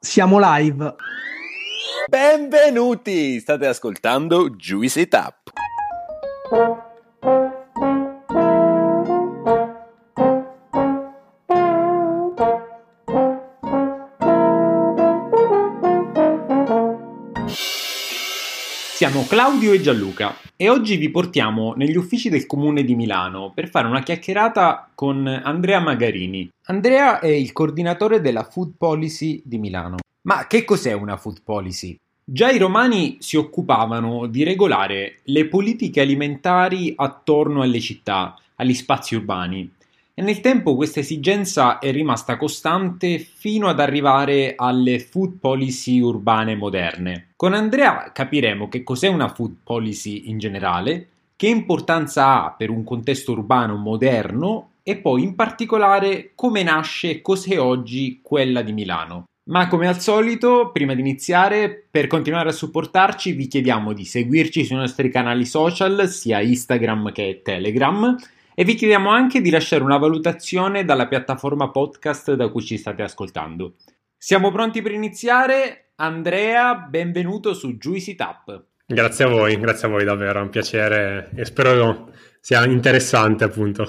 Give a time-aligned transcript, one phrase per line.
[0.00, 0.94] Siamo live.
[2.08, 3.40] Benvenuti!
[3.40, 5.50] State ascoltando Juicy Tap.
[18.94, 23.70] Siamo Claudio e Gianluca e oggi vi portiamo negli uffici del comune di Milano per
[23.70, 26.50] fare una chiacchierata con Andrea Magarini.
[26.64, 29.98] Andrea è il coordinatore della Food Policy di Milano.
[30.22, 31.96] Ma che cos'è una Food Policy?
[32.24, 39.14] Già i romani si occupavano di regolare le politiche alimentari attorno alle città, agli spazi
[39.14, 39.70] urbani
[40.18, 46.56] e nel tempo questa esigenza è rimasta costante fino ad arrivare alle food policy urbane
[46.56, 47.28] moderne.
[47.36, 52.82] Con Andrea capiremo che cos'è una food policy in generale, che importanza ha per un
[52.82, 59.26] contesto urbano moderno e poi in particolare come nasce e cos'è oggi quella di Milano.
[59.50, 64.64] Ma come al solito, prima di iniziare, per continuare a supportarci vi chiediamo di seguirci
[64.64, 68.16] sui nostri canali social, sia Instagram che Telegram,
[68.58, 73.02] e vi chiediamo anche di lasciare una valutazione dalla piattaforma podcast da cui ci state
[73.02, 73.76] ascoltando.
[74.16, 75.92] Siamo pronti per iniziare?
[75.94, 78.64] Andrea, benvenuto su Juicy Tap.
[78.84, 83.88] Grazie a voi, grazie a voi davvero, è un piacere e spero sia interessante appunto.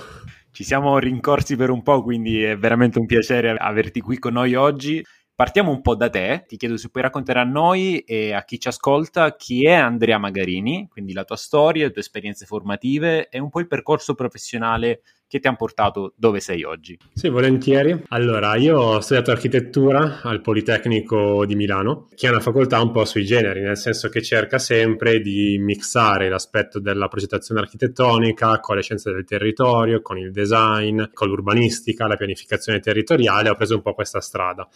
[0.52, 4.54] Ci siamo rincorsi per un po', quindi è veramente un piacere averti qui con noi
[4.54, 5.04] oggi.
[5.40, 8.60] Partiamo un po' da te, ti chiedo se puoi raccontare a noi e a chi
[8.60, 13.40] ci ascolta chi è Andrea Magarini, quindi la tua storia, le tue esperienze formative e
[13.40, 16.98] un po' il percorso professionale che ti hanno portato dove sei oggi.
[17.14, 18.04] Sì, volentieri.
[18.10, 23.06] Allora, io ho studiato architettura al Politecnico di Milano, che è una facoltà un po'
[23.06, 28.82] sui generi, nel senso che cerca sempre di mixare l'aspetto della progettazione architettonica con le
[28.82, 33.48] scienze del territorio, con il design, con l'urbanistica, la pianificazione territoriale.
[33.48, 34.68] Ho preso un po' questa strada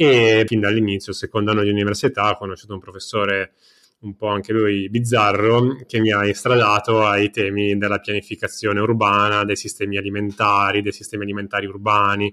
[0.00, 3.54] e fin dall'inizio, secondo anno di università, ho conosciuto un professore
[4.02, 9.56] un po' anche lui bizzarro che mi ha estradato ai temi della pianificazione urbana, dei
[9.56, 12.32] sistemi alimentari, dei sistemi alimentari urbani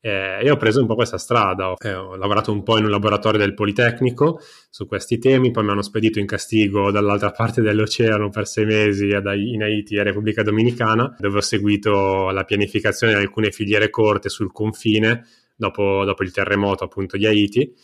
[0.00, 1.72] eh, e ho preso un po' questa strada.
[1.72, 4.40] Ho, eh, ho lavorato un po' in un laboratorio del Politecnico
[4.70, 9.08] su questi temi, poi mi hanno spedito in castigo dall'altra parte dell'oceano per sei mesi
[9.10, 14.52] in Haiti e Repubblica Dominicana, dove ho seguito la pianificazione di alcune filiere corte sul
[14.52, 17.74] confine dopo, dopo il terremoto appunto di Haiti.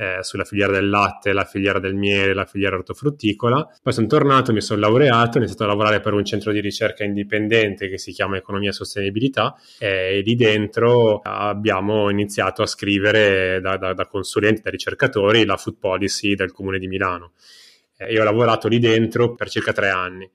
[0.00, 3.68] Eh, sulla filiera del latte, la filiera del miele, la filiera ortofrutticola.
[3.82, 7.02] Poi sono tornato, mi sono laureato, ho iniziato a lavorare per un centro di ricerca
[7.02, 13.76] indipendente che si chiama Economia e Sostenibilità e lì dentro abbiamo iniziato a scrivere da,
[13.76, 17.32] da, da consulenti, da ricercatori, la food policy del comune di Milano.
[17.96, 20.30] Eh, io ho lavorato lì dentro per circa tre anni.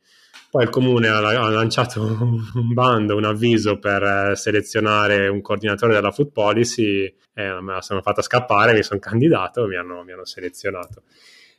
[0.53, 2.00] Poi il comune ha, ha lanciato
[2.53, 7.81] un bando, un avviso per eh, selezionare un coordinatore della food policy e me la
[7.81, 9.75] sono fatta scappare, mi sono candidato e mi
[10.06, 11.06] mi hanno selezionato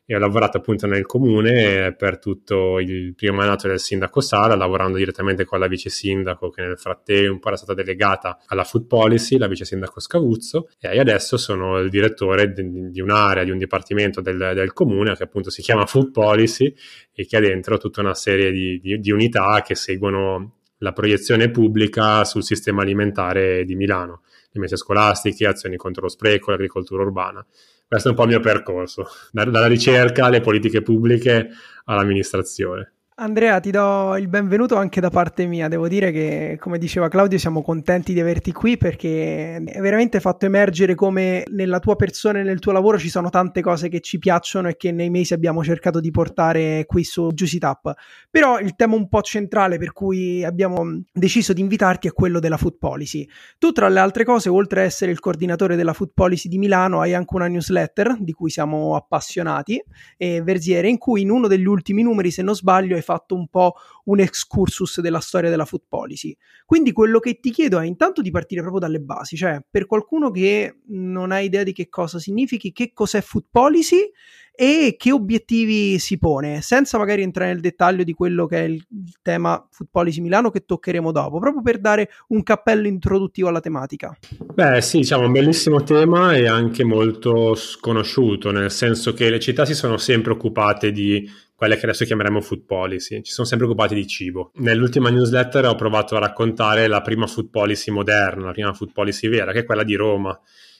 [0.06, 4.98] e ho lavorato appunto nel comune per tutto il primo mandato del sindaco Sala, lavorando
[4.98, 9.48] direttamente con la vice sindaco che nel frattempo era stata delegata alla food policy, la
[9.48, 14.72] vice sindaco Scavuzzo, e adesso sono il direttore di, un'area, di un dipartimento del, del,
[14.74, 16.74] comune che appunto si chiama food policy
[17.14, 21.50] e che ha dentro tutta una serie di, di, di unità che seguono la proiezione
[21.50, 27.44] pubblica sul sistema alimentare di Milano, le messe scolastiche, azioni contro lo spreco, l'agricoltura urbana
[27.86, 31.50] questo è un po' il mio percorso, dalla ricerca alle politiche pubbliche
[31.84, 32.93] all'amministrazione.
[33.16, 35.68] Andrea, ti do il benvenuto anche da parte mia.
[35.68, 40.46] Devo dire che, come diceva Claudio, siamo contenti di averti qui perché è veramente fatto
[40.46, 44.18] emergere come nella tua persona e nel tuo lavoro ci sono tante cose che ci
[44.18, 47.94] piacciono e che nei mesi abbiamo cercato di portare qui su Juicy Tap.
[48.28, 52.56] Però il tema un po' centrale per cui abbiamo deciso di invitarti è quello della
[52.56, 53.24] food policy.
[53.58, 57.00] Tu, tra le altre cose, oltre a essere il coordinatore della food policy di Milano,
[57.00, 59.80] hai anche una newsletter di cui siamo appassionati,
[60.16, 63.46] e Versiere, in cui in uno degli ultimi numeri, se non sbaglio, hai fatto un
[63.48, 63.74] po'
[64.06, 66.36] un excursus della storia della food policy.
[66.66, 70.30] Quindi quello che ti chiedo è intanto di partire proprio dalle basi, cioè per qualcuno
[70.30, 74.10] che non ha idea di che cosa significhi, che cos'è food policy
[74.56, 78.84] e che obiettivi si pone, senza magari entrare nel dettaglio di quello che è il,
[79.20, 84.16] tema Food Policy Milano che toccheremo dopo, proprio per dare un cappello introduttivo alla tematica.
[84.54, 89.64] Beh sì, diciamo un bellissimo tema e anche molto sconosciuto, nel senso che le città
[89.64, 91.28] si sono sempre occupate di
[91.64, 94.50] quelle che adesso chiameremo food policy, ci sono sempre occupati di cibo.
[94.56, 99.28] Nell'ultima newsletter ho provato a raccontare la prima food policy moderna, la prima food policy
[99.28, 100.38] vera, che è quella di Roma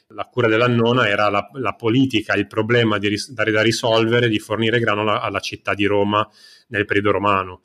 [0.09, 4.39] la cura della nonna era la, la politica, il problema di, da, da, risolvere di
[4.39, 6.29] fornire grano alla, alla, città di Roma
[6.69, 7.63] nel periodo romano.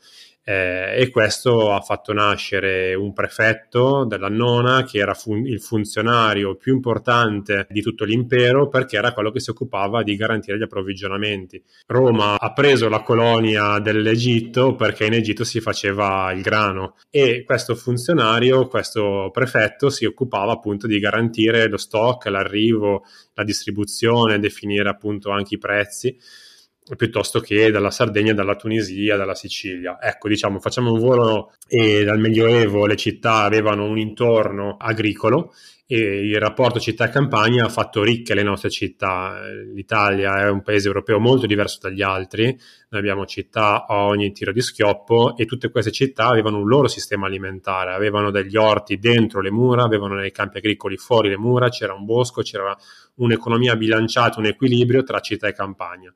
[0.50, 6.56] Eh, e questo ha fatto nascere un prefetto della nona che era fun- il funzionario
[6.56, 11.64] più importante di tutto l'impero perché era quello che si occupava di garantire gli approvvigionamenti.
[11.86, 17.76] Roma ha preso la colonia dell'Egitto perché in Egitto si faceva il grano e questo
[17.76, 23.04] funzionario, questo prefetto si occupava appunto di garantire lo stock, l'arrivo,
[23.36, 26.18] la distribuzione, definire appunto anche i prezzi
[26.96, 29.98] piuttosto che dalla Sardegna, dalla Tunisia, dalla Sicilia.
[30.02, 35.54] Ecco, diciamo, facciamo un volo e dal Medioevo le città avevano un intorno agricolo
[35.92, 39.42] e il rapporto città-campagna ha fatto ricche le nostre città.
[39.74, 42.46] L'Italia è un paese europeo molto diverso dagli altri,
[42.90, 46.88] noi abbiamo città a ogni tiro di schioppo e tutte queste città avevano un loro
[46.88, 51.70] sistema alimentare, avevano degli orti dentro le mura, avevano dei campi agricoli fuori le mura,
[51.70, 52.78] c'era un bosco, c'era
[53.16, 56.14] un'economia bilanciata, un equilibrio tra città e campagna.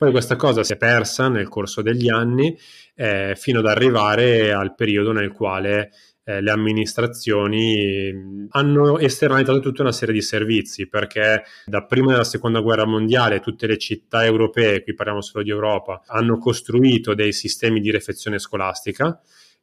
[0.00, 2.58] Poi questa cosa si è persa nel corso degli anni
[2.94, 5.90] eh, fino ad arrivare al periodo nel quale
[6.24, 12.60] eh, le amministrazioni hanno esternalizzato tutta una serie di servizi perché da prima della seconda
[12.60, 17.78] guerra mondiale tutte le città europee, qui parliamo solo di Europa, hanno costruito dei sistemi
[17.78, 19.20] di refezione scolastica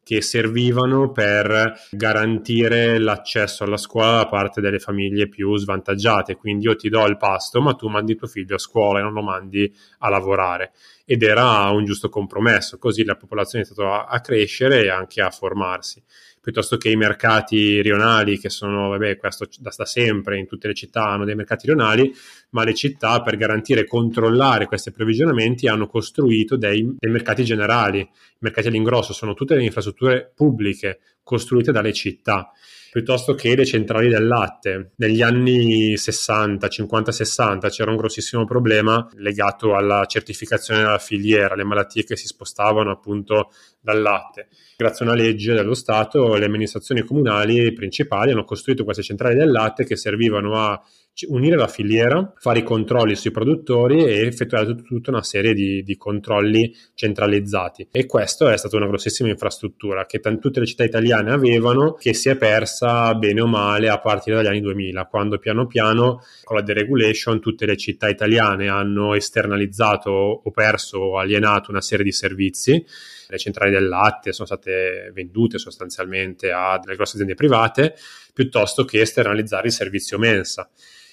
[0.08, 6.38] che servivano per garantire l'accesso alla scuola da parte delle famiglie più svantaggiate.
[6.38, 9.12] Quindi io ti do il pasto, ma tu mandi tuo figlio a scuola e non
[9.12, 9.70] lo mandi
[10.00, 10.72] a lavorare.
[11.04, 15.30] Ed era un giusto compromesso, così la popolazione è stata a crescere e anche a
[15.30, 16.02] formarsi
[16.48, 20.74] piuttosto che i mercati rionali, che sono, vabbè, questo da, da sempre, in tutte le
[20.74, 22.10] città hanno dei mercati rionali,
[22.52, 28.00] ma le città per garantire e controllare questi approvvigionamenti hanno costruito dei, dei mercati generali.
[28.00, 28.10] I
[28.40, 32.54] mercati all'ingrosso sono tutte le infrastrutture pubbliche costruite dalle città
[32.98, 34.94] piuttosto che le centrali del latte.
[34.96, 41.64] Negli anni 60, 50, 60 c'era un grossissimo problema legato alla certificazione della filiera, le
[41.64, 44.48] malattie che si spostavano appunto dal latte.
[44.76, 49.52] Grazie a una legge dello Stato, le amministrazioni comunali principali hanno costruito queste centrali del
[49.52, 50.82] latte che servivano a
[51.28, 55.98] unire la filiera, fare i controlli sui produttori e effettuare tutta una serie di, di
[55.98, 57.88] controlli centralizzati.
[57.92, 62.14] E questo è stata una grossissima infrastruttura che t- tutte le città italiane avevano, che
[62.14, 66.56] si è persa bene o male a partire dagli anni 2000, quando piano piano con
[66.56, 72.12] la deregulation tutte le città italiane hanno esternalizzato o perso o alienato una serie di
[72.12, 72.86] servizi
[73.30, 77.96] le centrali del latte sono state vendute sostanzialmente a delle grosse aziende private,
[78.34, 80.70] piuttosto che esternalizzare il servizio mensa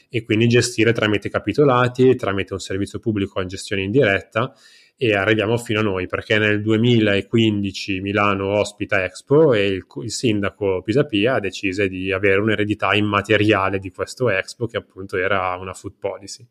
[0.09, 4.55] e quindi gestire tramite capitolati, tramite un servizio pubblico a gestione indiretta
[4.97, 10.83] e arriviamo fino a noi perché nel 2015 Milano ospita Expo e il, il sindaco
[10.83, 15.95] Pisapia ha deciso di avere un'eredità immateriale di questo Expo che appunto era una food
[15.99, 16.47] policy.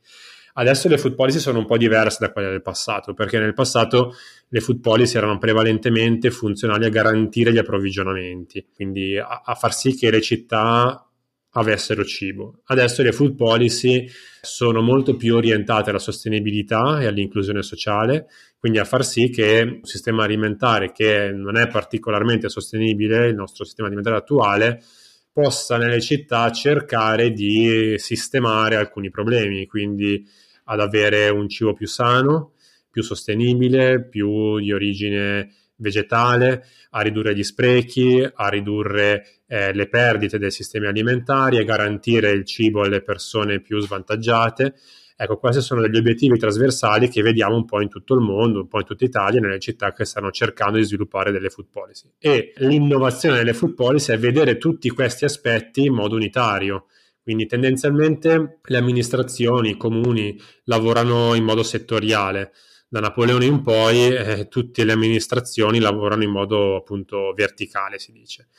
[0.56, 4.14] Adesso le food policy sono un po' diverse da quelle del passato, perché nel passato
[4.50, 9.96] le food policy erano prevalentemente funzionali a garantire gli approvvigionamenti, quindi a, a far sì
[9.96, 11.08] che le città
[11.54, 12.62] avessero cibo.
[12.66, 14.08] Adesso le food policy
[14.42, 18.28] sono molto più orientate alla sostenibilità e all'inclusione sociale,
[18.58, 23.66] quindi a far sì che un sistema alimentare che non è particolarmente sostenibile, il nostro
[23.66, 24.82] sistema alimentare attuale,
[25.32, 30.24] possa nelle città cercare di sistemare alcuni problemi, quindi
[30.66, 32.54] ad avere un cibo più sano,
[32.90, 40.38] più sostenibile, più di origine vegetale, a ridurre gli sprechi, a ridurre eh, le perdite
[40.38, 44.76] dei sistemi alimentari, a garantire il cibo alle persone più svantaggiate.
[45.16, 48.68] Ecco, questi sono degli obiettivi trasversali che vediamo un po' in tutto il mondo, un
[48.68, 52.10] po' in tutta Italia, nelle città che stanno cercando di sviluppare delle food policy.
[52.18, 56.88] E l'innovazione delle food policy è vedere tutti questi aspetti in modo unitario,
[57.22, 62.52] quindi tendenzialmente le amministrazioni, i comuni lavorano in modo settoriale.
[62.94, 68.50] Da Napoleone in poi eh, tutte le amministrazioni lavorano in modo appunto verticale, si dice.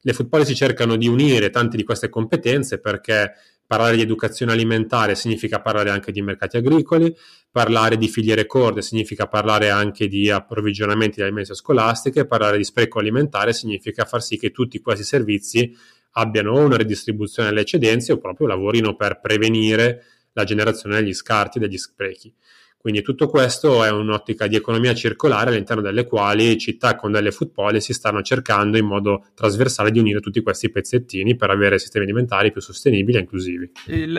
[0.00, 3.34] Le food policy cercano di unire tante di queste competenze perché
[3.66, 7.14] parlare di educazione alimentare significa parlare anche di mercati agricoli,
[7.50, 12.98] parlare di filiere corde significa parlare anche di approvvigionamenti delle mense scolastiche, parlare di spreco
[12.98, 15.70] alimentare significa far sì che tutti questi servizi
[16.12, 21.60] abbiano una redistribuzione delle eccedenze o proprio lavorino per prevenire la generazione degli scarti e
[21.60, 22.34] degli sprechi.
[22.82, 27.52] Quindi tutto questo è un'ottica di economia circolare all'interno delle quali città con delle food
[27.52, 32.50] policy stanno cercando in modo trasversale di unire tutti questi pezzettini per avere sistemi alimentari
[32.50, 33.70] più sostenibili e inclusivi.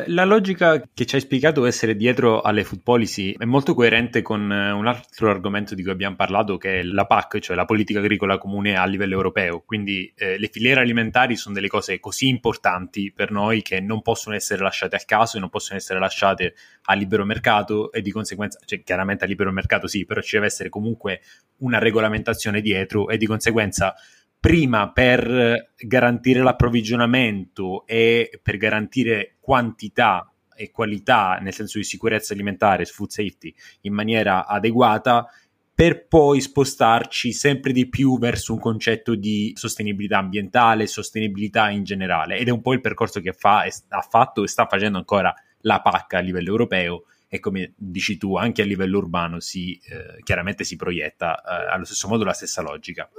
[0.07, 4.49] La logica che ci hai spiegato essere dietro alle food policy è molto coerente con
[4.49, 7.99] eh, un altro argomento di cui abbiamo parlato che è la PAC, cioè la politica
[7.99, 9.61] agricola comune a livello europeo.
[9.65, 14.35] Quindi eh, le filiere alimentari sono delle cose così importanti per noi che non possono
[14.37, 18.51] essere lasciate al caso e non possono essere lasciate a libero mercato e di conseguenza
[18.53, 21.21] conseguenza, cioè chiaramente a libero mercato sì, però ci deve essere comunque
[21.57, 23.95] una regolamentazione dietro e di conseguenza
[24.39, 32.85] prima per garantire l'approvvigionamento e per garantire quantità e qualità, nel senso di sicurezza alimentare,
[32.85, 35.27] food safety, in maniera adeguata,
[35.75, 42.37] per poi spostarci sempre di più verso un concetto di sostenibilità ambientale, sostenibilità in generale.
[42.37, 45.81] Ed è un po' il percorso che fa, ha fatto e sta facendo ancora la
[45.81, 50.63] PAC a livello europeo e come dici tu anche a livello urbano si, eh, chiaramente
[50.63, 53.09] si proietta eh, allo stesso modo la stessa logica.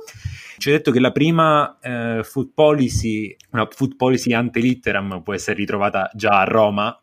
[0.57, 5.35] Ci ho detto che la prima eh, food policy, una food policy ante litteram può
[5.35, 6.97] essere ritrovata già a Roma,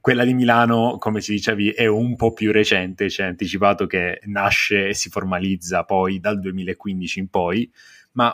[0.00, 4.20] quella di Milano, come ci dicevi, è un po' più recente, ci hai anticipato che
[4.26, 7.68] nasce e si formalizza poi dal 2015 in poi,
[8.12, 8.32] ma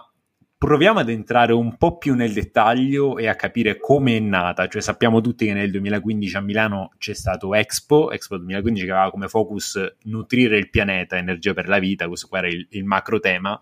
[0.61, 4.69] proviamo ad entrare un po' più nel dettaglio e a capire come è nata.
[4.69, 9.11] Cioè, sappiamo tutti che nel 2015 a Milano c'è stato Expo, Expo 2015 che aveva
[9.11, 13.21] come focus nutrire il pianeta, energia per la vita, questo qua era il, il macro
[13.21, 13.59] tema.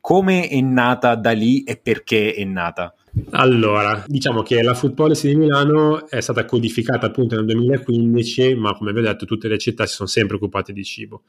[0.00, 2.92] Come è nata da lì e perché è nata?
[3.30, 8.74] Allora, diciamo che la Food Policy di Milano è stata codificata appunto nel 2015, ma
[8.74, 11.22] come vi ho detto tutte le città si sono sempre occupate di cibo.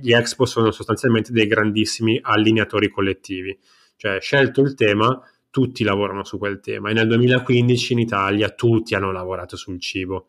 [0.00, 3.58] Gli Expo sono sostanzialmente dei grandissimi allineatori collettivi,
[4.00, 8.94] cioè scelto il tema, tutti lavorano su quel tema e nel 2015 in Italia tutti
[8.94, 10.28] hanno lavorato sul cibo.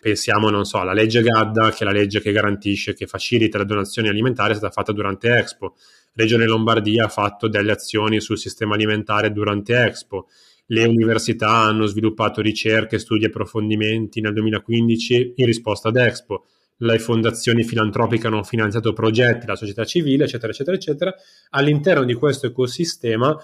[0.00, 3.64] Pensiamo, non so, alla legge Gadda, che è la legge che garantisce, che facilita le
[3.64, 5.74] donazioni alimentari, è stata fatta durante Expo
[6.18, 10.26] Regione Lombardia ha fatto delle azioni sul sistema alimentare durante Expo.
[10.66, 16.46] Le università hanno sviluppato ricerche, studi e approfondimenti nel 2015 in risposta ad Expo.
[16.78, 21.14] Le fondazioni filantropiche hanno finanziato progetti, la società civile, eccetera, eccetera, eccetera.
[21.50, 23.36] All'interno di questo ecosistema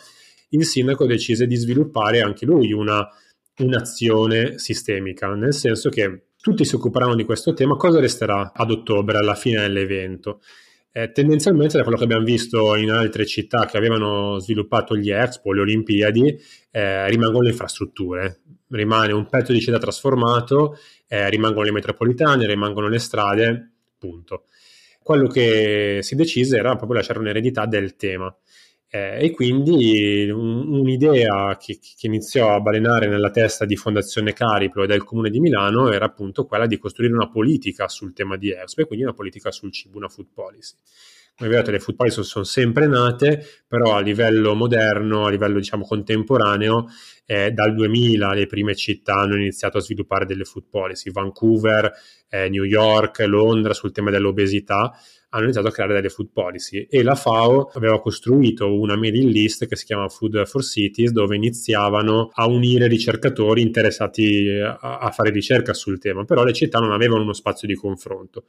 [0.51, 3.07] il sindaco decise di sviluppare anche lui una,
[3.59, 7.77] un'azione sistemica, nel senso che tutti si occuperanno di questo tema.
[7.77, 10.41] Cosa resterà ad ottobre, alla fine dell'evento?
[10.97, 15.53] Eh, tendenzialmente da quello che abbiamo visto in altre città che avevano sviluppato gli Expo,
[15.53, 21.73] le Olimpiadi, eh, rimangono le infrastrutture, rimane un pezzo di città trasformato, eh, rimangono le
[21.73, 24.45] metropolitane, rimangono le strade, punto.
[25.03, 28.33] Quello che si decise era proprio lasciare un'eredità del tema.
[28.95, 34.85] Eh, e quindi un, un'idea che, che, iniziò a balenare nella testa di Fondazione Cariplo
[34.85, 38.53] e del Comune di Milano era appunto quella di costruire una politica sul tema di
[38.53, 40.77] Expo e quindi una politica sul cibo, una food policy.
[41.37, 45.85] Come vedete, le food policy sono sempre nate, però a livello moderno, a livello diciamo
[45.85, 46.87] contemporaneo,
[47.27, 51.11] eh, dal 2000 le prime città hanno iniziato a sviluppare delle food policy.
[51.11, 51.93] Vancouver,
[52.29, 54.97] eh, New York, Londra sul tema dell'obesità
[55.35, 59.67] hanno iniziato a creare delle food policy e la FAO aveva costruito una mailing list
[59.67, 65.75] che si chiama Food for Cities dove iniziavano a unire ricercatori interessati a, fare ricerca
[65.75, 68.45] sul tema, però le città non avevano uno spazio di confronto.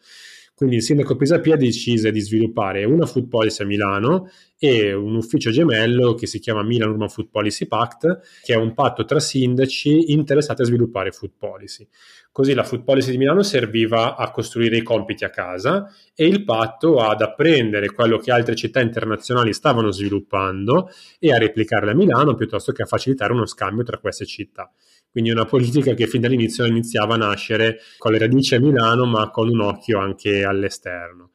[0.54, 5.52] Quindi il sindaco Pisapia decise di sviluppare una food policy a Milano e un ufficio
[5.52, 10.12] gemello che si chiama Milan Urban Food Policy Pact, che è un patto tra sindaci
[10.12, 11.88] interessati a sviluppare food policy.
[12.32, 16.44] Così la food policy di Milano serviva a costruire i compiti a casa e il
[16.44, 22.36] patto ad apprendere quello che altre città internazionali stavano sviluppando e a replicarle a Milano
[22.36, 24.70] piuttosto che a facilitare uno scambio tra queste città.
[25.10, 29.30] Quindi una politica che fin dall'inizio iniziava a nascere con le radici a Milano, ma
[29.30, 31.32] con un occhio anche all'esterno.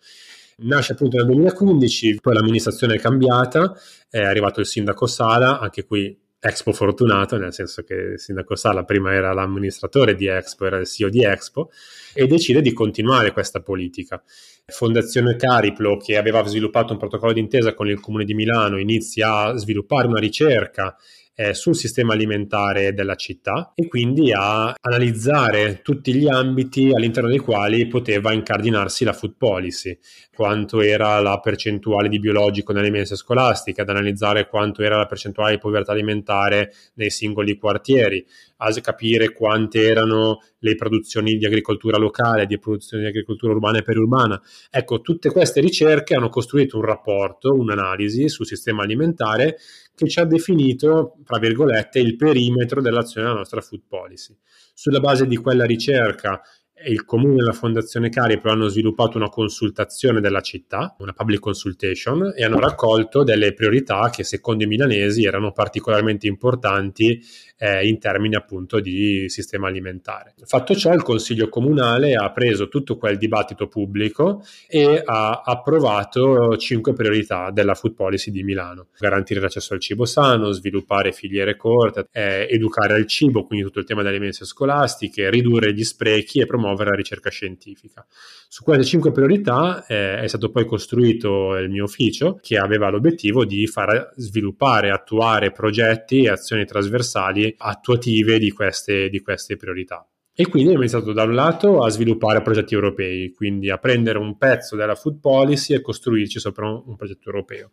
[0.63, 3.75] Nasce appunto nel 2015, poi l'amministrazione è cambiata,
[4.11, 8.85] è arrivato il sindaco Sala, anche qui Expo fortunato, nel senso che il sindaco Sala
[8.85, 11.71] prima era l'amministratore di Expo, era il CEO di Expo,
[12.15, 14.23] e decide di continuare questa politica.
[14.67, 19.57] Fondazione Cariplo, che aveva sviluppato un protocollo d'intesa con il Comune di Milano, inizia a
[19.57, 20.97] sviluppare una ricerca
[21.35, 27.39] eh, sul sistema alimentare della città e quindi a analizzare tutti gli ambiti all'interno dei
[27.39, 29.99] quali poteva incardinarsi la food policy,
[30.35, 35.53] quanto era la percentuale di biologico nelle mense scolastiche, ad analizzare quanto era la percentuale
[35.53, 38.25] di povertà alimentare nei singoli quartieri,
[38.57, 43.83] a capire quante erano le produzioni di agricoltura locale, di produzioni di agricoltura urbana e
[43.83, 44.41] periurbana.
[44.71, 49.57] Ecco, tutte queste ricerche hanno costruito un rapporto, un'analisi sul sistema alimentare
[49.95, 54.37] che ci ha definito, tra virgolette, il perimetro dell'azione della nostra food policy.
[54.75, 56.41] Sulla base di quella ricerca
[56.87, 62.33] il comune e la fondazione Cariplo hanno sviluppato una consultazione della città, una public consultation,
[62.35, 67.23] e hanno raccolto delle priorità che secondo i milanesi erano particolarmente importanti
[67.59, 70.35] eh, in termini appunto di sistema alimentare.
[70.45, 76.95] Fatto ciò, il Consiglio Comunale ha preso tutto quel dibattito pubblico e ha approvato cinque
[76.95, 78.87] priorità della food policy di Milano.
[78.99, 83.85] Garantire l'accesso al cibo sano, sviluppare filiere corte, eh, educare al cibo, quindi tutto il
[83.85, 88.07] tema delle mense scolastiche, ridurre gli sprechi e promuovere promuovere la ricerca scientifica.
[88.49, 93.45] Su queste cinque priorità eh, è stato poi costruito il mio ufficio che aveva l'obiettivo
[93.45, 100.07] di far sviluppare, attuare progetti e azioni trasversali attuative di queste, di queste priorità.
[100.33, 104.39] E quindi abbiamo iniziato da un lato a sviluppare progetti europei, quindi a prendere un
[104.39, 107.73] pezzo della food policy e costruirci sopra un, un progetto europeo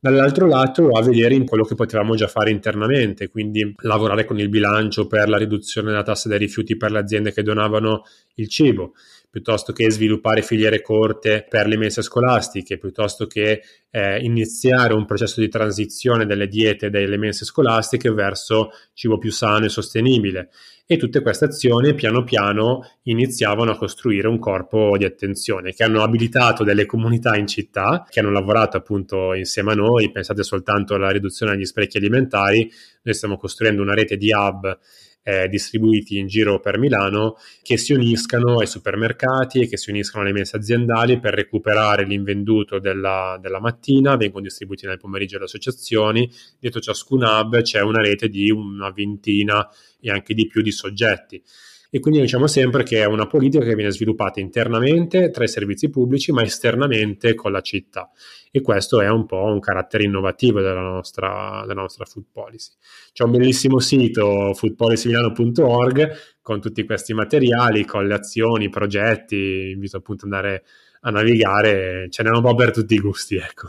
[0.00, 4.48] dall'altro lato a vedere in quello che potevamo già fare internamente, quindi lavorare con il
[4.48, 8.04] bilancio per la riduzione della tassa dei rifiuti per le aziende che donavano
[8.36, 8.94] il cibo,
[9.30, 15.40] piuttosto che sviluppare filiere corte per le mense scolastiche, piuttosto che eh, iniziare un processo
[15.40, 20.50] di transizione delle diete delle mense scolastiche verso cibo più sano e sostenibile.
[20.84, 26.02] E tutte queste azioni piano piano iniziavano a costruire un corpo di attenzione che hanno
[26.02, 30.10] abilitato delle comunità in città che hanno lavorato appunto insieme a noi.
[30.10, 32.68] Pensate soltanto alla riduzione degli sprechi alimentari.
[33.02, 34.78] Noi stiamo costruendo una rete di hub
[35.22, 40.24] eh, distribuiti in giro per Milano che si uniscano ai supermercati e che si uniscano
[40.24, 46.30] alle mense aziendali per recuperare l'invenduto della, della mattina, vengono distribuiti nel pomeriggio alle associazioni,
[46.58, 49.68] dietro ciascun hub c'è una rete di una ventina
[50.00, 51.42] e anche di più di soggetti
[51.90, 55.90] e quindi diciamo sempre che è una politica che viene sviluppata internamente tra i servizi
[55.90, 58.10] pubblici ma esternamente con la città
[58.52, 62.72] e questo è un po' un carattere innovativo della nostra, della nostra food policy.
[63.12, 69.98] C'è un bellissimo sito foodpolicymilano.org con tutti questi materiali, con le azioni, i progetti, invito
[69.98, 70.64] appunto ad andare
[71.02, 73.68] a navigare, ce n'è un po' per tutti i gusti, ecco.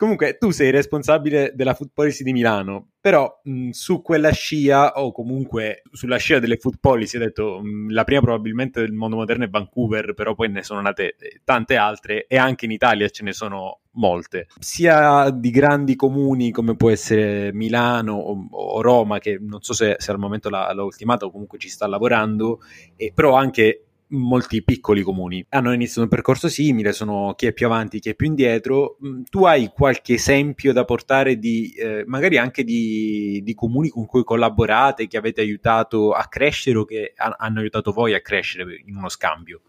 [0.00, 5.12] Comunque tu sei responsabile della food policy di Milano, però mh, su quella scia o
[5.12, 9.44] comunque sulla scia delle food policy, ho detto mh, la prima probabilmente del mondo moderno
[9.44, 13.24] è Vancouver, però poi ne sono nate eh, tante altre e anche in Italia ce
[13.24, 19.36] ne sono molte, sia di grandi comuni come può essere Milano o, o Roma, che
[19.38, 22.60] non so se, se al momento l'ha, l'ha ultimata o comunque ci sta lavorando,
[22.96, 27.66] e, però anche molti piccoli comuni hanno iniziato un percorso simile, sono chi è più
[27.66, 28.98] avanti, chi è più indietro.
[29.04, 34.06] Mm, tu hai qualche esempio da portare di eh, magari anche di, di, comuni con
[34.06, 38.82] cui collaborate, che avete aiutato a crescere o che ha, hanno aiutato voi a crescere
[38.86, 39.62] in uno scambio?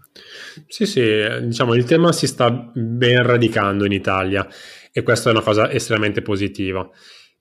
[0.67, 1.01] Sì, sì,
[1.41, 4.47] diciamo il tema si sta ben radicando in Italia
[4.91, 6.87] e questa è una cosa estremamente positiva.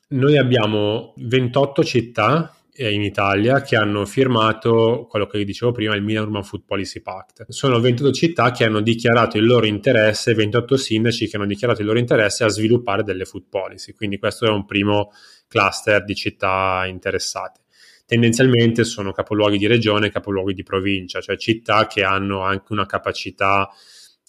[0.08, 6.24] Noi abbiamo 28 città in Italia che hanno firmato quello che dicevo prima, il Milan
[6.24, 7.46] Urban Food Policy Pact.
[7.48, 11.86] Sono 28 città che hanno dichiarato il loro interesse, 28 sindaci che hanno dichiarato il
[11.86, 15.12] loro interesse a sviluppare delle food policy, quindi questo è un primo
[15.48, 17.60] cluster di città interessate.
[18.06, 23.68] Tendenzialmente sono capoluoghi di regione capoluoghi di provincia, cioè città che hanno anche una capacità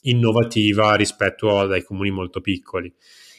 [0.01, 2.93] innovativa rispetto a dei comuni molto piccoli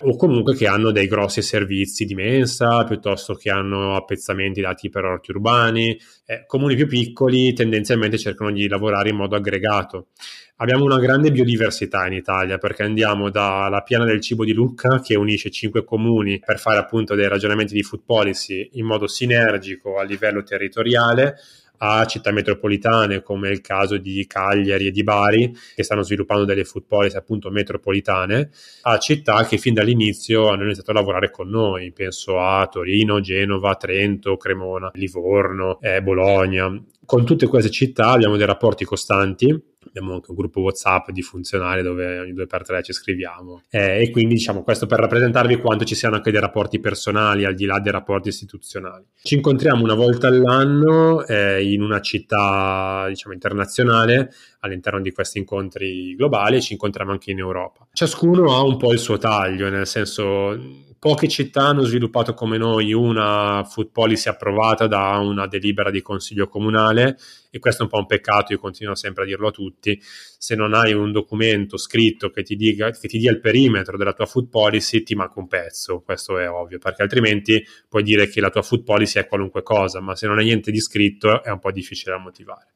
[0.04, 5.04] o comunque che hanno dei grossi servizi di mensa piuttosto che hanno appezzamenti dati per
[5.04, 5.98] orti urbani.
[6.24, 10.08] Eh, comuni più piccoli tendenzialmente cercano di lavorare in modo aggregato.
[10.56, 15.16] Abbiamo una grande biodiversità in Italia perché andiamo dalla piana del cibo di Lucca che
[15.16, 20.04] unisce cinque comuni per fare appunto dei ragionamenti di food policy in modo sinergico a
[20.04, 21.36] livello territoriale
[21.84, 26.64] a città metropolitane come il caso di Cagliari e di Bari che stanno sviluppando delle
[26.64, 28.50] food policy appunto metropolitane
[28.82, 31.90] a città che fin dall'inizio hanno iniziato a lavorare con noi.
[31.92, 36.72] Penso a Torino, Genova, Trento, Cremona, Livorno, eh, Bologna.
[37.04, 41.82] Con tutte queste città abbiamo dei rapporti costanti abbiamo anche un gruppo WhatsApp di funzionari
[41.82, 43.62] dove ogni due per tre ci scriviamo.
[43.70, 47.54] Eh, e quindi diciamo questo per rappresentarvi quanto ci siano anche dei rapporti personali al
[47.54, 49.04] di là dei rapporti istituzionali.
[49.22, 56.14] Ci incontriamo una volta all'anno eh, in una città diciamo internazionale all'interno di questi incontri
[56.14, 57.86] globali e ci incontriamo anche in Europa.
[57.92, 62.92] Ciascuno ha un po' il suo taglio, nel senso poche città hanno sviluppato come noi
[62.92, 67.18] una food policy approvata da una delibera di consiglio comunale
[67.50, 70.54] e questo è un po' un peccato, io continuo sempre a dirlo a tutti, se
[70.54, 74.26] non hai un documento scritto che ti, dica, che ti dia il perimetro della tua
[74.26, 78.50] food policy ti manca un pezzo, questo è ovvio, perché altrimenti puoi dire che la
[78.50, 81.58] tua food policy è qualunque cosa, ma se non hai niente di scritto è un
[81.58, 82.74] po' difficile da motivare.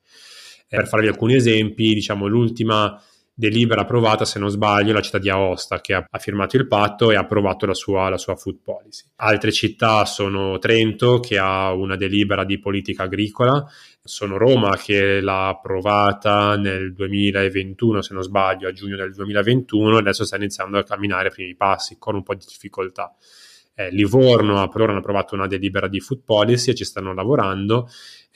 [0.69, 3.01] Eh, per farvi alcuni esempi, diciamo l'ultima
[3.39, 7.17] delibera approvata, se non sbaglio, la città di Aosta che ha, firmato il patto e
[7.17, 9.05] ha approvato la sua, la sua, food policy.
[9.17, 13.63] Altre città sono Trento che ha una delibera di politica agricola,
[14.03, 20.01] sono Roma che l'ha approvata nel 2021, se non sbaglio, a giugno del 2021 e
[20.01, 23.15] adesso sta iniziando a camminare i primi passi con un po' di difficoltà.
[23.79, 27.87] Eh, Livorno per ora hanno approvato una delibera di food policy e ci stanno lavorando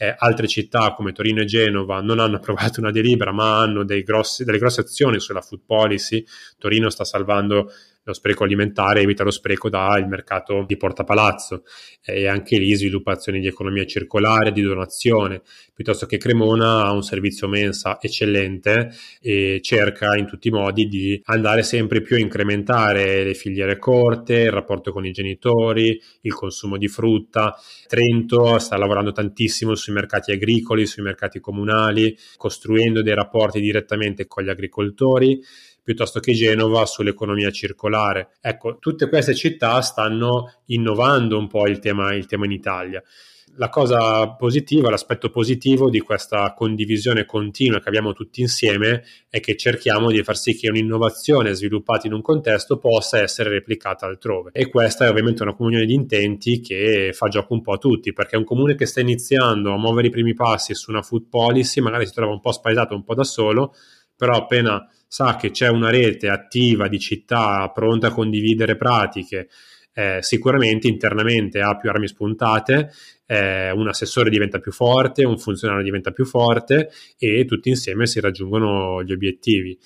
[0.02, 4.44] eh, altre città come Torino e Genova non hanno approvato una delibera ma hanno grossi,
[4.44, 6.24] delle grosse azioni sulla food policy.
[6.58, 7.70] Torino sta salvando
[8.02, 11.64] lo spreco alimentare evita lo spreco dal mercato di Porta Palazzo
[12.02, 15.42] e anche lì sviluppazioni di economia circolare, di donazione,
[15.74, 21.20] piuttosto che Cremona ha un servizio mensa eccellente e cerca in tutti i modi di
[21.24, 26.76] andare sempre più a incrementare le filiere corte, il rapporto con i genitori, il consumo
[26.76, 27.54] di frutta.
[27.86, 34.44] Trento sta lavorando tantissimo sui mercati agricoli, sui mercati comunali, costruendo dei rapporti direttamente con
[34.44, 35.40] gli agricoltori
[35.90, 38.36] piuttosto che Genova sull'economia circolare.
[38.40, 43.02] Ecco, tutte queste città stanno innovando un po' il tema, il tema in Italia.
[43.56, 49.56] La cosa positiva, l'aspetto positivo di questa condivisione continua che abbiamo tutti insieme è che
[49.56, 54.50] cerchiamo di far sì che un'innovazione sviluppata in un contesto possa essere replicata altrove.
[54.52, 58.12] E questa è ovviamente una comunione di intenti che fa gioco un po' a tutti,
[58.12, 61.80] perché un comune che sta iniziando a muovere i primi passi su una food policy
[61.80, 63.74] magari si trova un po' spaesato, un po' da solo,
[64.16, 69.48] però appena sa che c'è una rete attiva di città pronta a condividere pratiche,
[69.92, 72.92] eh, sicuramente internamente ha più armi spuntate,
[73.26, 78.20] eh, un assessore diventa più forte, un funzionario diventa più forte e tutti insieme si
[78.20, 79.76] raggiungono gli obiettivi.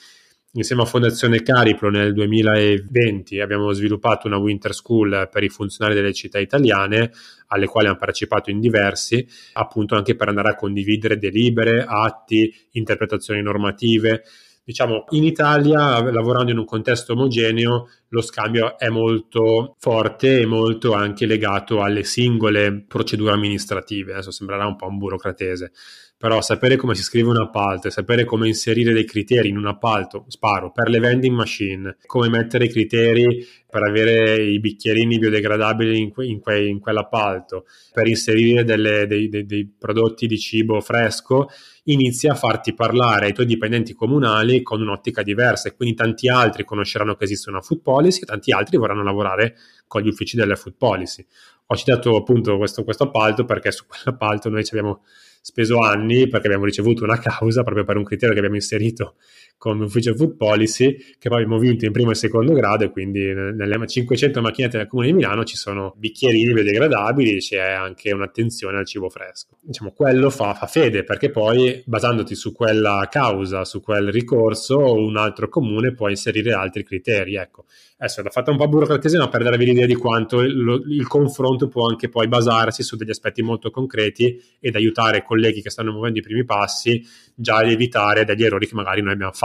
[0.56, 6.12] Insieme a Fondazione Cariplo nel 2020 abbiamo sviluppato una winter school per i funzionari delle
[6.12, 7.10] città italiane,
[7.46, 13.40] alle quali hanno partecipato in diversi, appunto anche per andare a condividere delibere, atti, interpretazioni
[13.40, 14.22] normative,
[14.64, 20.94] diciamo in Italia lavorando in un contesto omogeneo lo scambio è molto forte e molto
[20.94, 24.12] anche legato alle singole procedure amministrative.
[24.12, 25.72] Adesso sembrerà un po' un burocratese
[26.24, 29.66] però sapere come si scrive un appalto e sapere come inserire dei criteri in un
[29.66, 35.98] appalto, sparo, per le vending machine, come mettere i criteri per avere i bicchierini biodegradabili
[35.98, 40.80] in, que- in, que- in quell'appalto, per inserire delle, dei, dei, dei prodotti di cibo
[40.80, 41.48] fresco,
[41.84, 46.64] inizia a farti parlare ai tuoi dipendenti comunali con un'ottica diversa e quindi tanti altri
[46.64, 50.56] conosceranno che esiste una food policy e tanti altri vorranno lavorare con gli uffici delle
[50.56, 51.24] food policy.
[51.66, 55.02] Ho citato appunto questo, questo appalto perché su quell'appalto noi ci abbiamo
[55.40, 59.16] speso anni perché abbiamo ricevuto una causa proprio per un criterio che abbiamo inserito
[59.56, 63.32] come ufficio food policy che poi abbiamo vinto in primo e secondo grado e quindi
[63.32, 68.86] nelle 500 macchinette del comune di Milano ci sono bicchierini biodegradabili c'è anche un'attenzione al
[68.86, 74.10] cibo fresco diciamo quello fa, fa fede perché poi basandoti su quella causa su quel
[74.10, 77.64] ricorso un altro comune può inserire altri criteri ecco
[77.96, 81.88] adesso è fatta un po' burocratesima per darvi l'idea di quanto il, il confronto può
[81.88, 86.22] anche poi basarsi su degli aspetti molto concreti ed aiutare colleghi che stanno muovendo i
[86.22, 87.02] primi passi
[87.34, 89.43] già ad evitare degli errori che magari noi abbiamo fatto.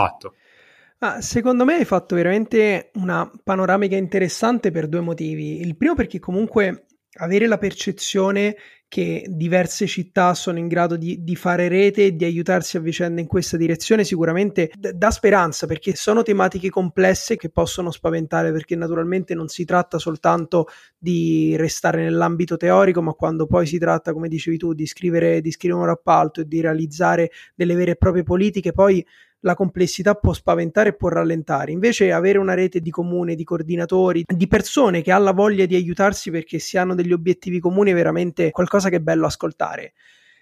[1.02, 5.62] Ah, secondo me hai fatto veramente una panoramica interessante per due motivi.
[5.62, 6.88] Il primo perché comunque
[7.20, 8.56] avere la percezione
[8.90, 13.22] che diverse città sono in grado di, di, fare rete e di aiutarsi a vicenda
[13.22, 18.76] in questa direzione sicuramente d- dà speranza perché sono tematiche complesse che possono spaventare perché
[18.76, 24.28] naturalmente non si tratta soltanto di restare nell'ambito teorico ma quando poi si tratta come
[24.28, 28.24] dicevi tu di scrivere, di scrivere un rappalto e di realizzare delle vere e proprie
[28.24, 29.06] politiche poi
[29.41, 31.71] la complessità può spaventare e può rallentare.
[31.71, 35.75] Invece avere una rete di comune, di coordinatori, di persone che hanno la voglia di
[35.75, 39.93] aiutarsi perché si hanno degli obiettivi comuni è veramente qualcosa che è bello ascoltare.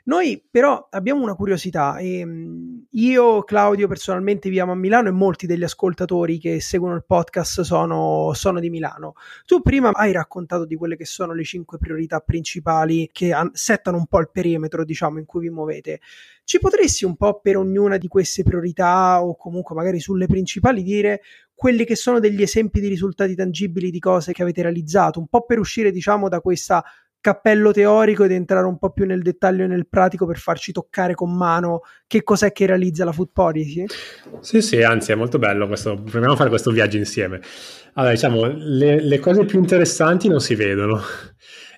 [0.07, 1.97] Noi però abbiamo una curiosità.
[1.99, 7.61] Ehm, io, Claudio, personalmente viviamo a Milano e molti degli ascoltatori che seguono il podcast
[7.61, 9.15] sono, sono, di Milano.
[9.45, 14.05] Tu prima hai raccontato di quelle che sono le cinque priorità principali che settano un
[14.07, 15.99] po' il perimetro, diciamo, in cui vi muovete.
[16.45, 21.19] Ci potresti un po' per ognuna di queste priorità o comunque magari sulle principali dire
[21.53, 25.43] quelli che sono degli esempi di risultati tangibili di cose che avete realizzato, un po'
[25.43, 26.81] per uscire, diciamo, da questa
[27.19, 31.13] cappello teorico ed entrare un po' più nel dettaglio e nel pratico per farci toccare
[31.13, 33.85] con mano che cos'è che realizza la food policy?
[34.39, 37.41] Sì, sì, anzi è molto bello questo, proviamo a fare questo viaggio insieme.
[37.93, 41.01] Allora, diciamo, le, le cose più interessanti non si vedono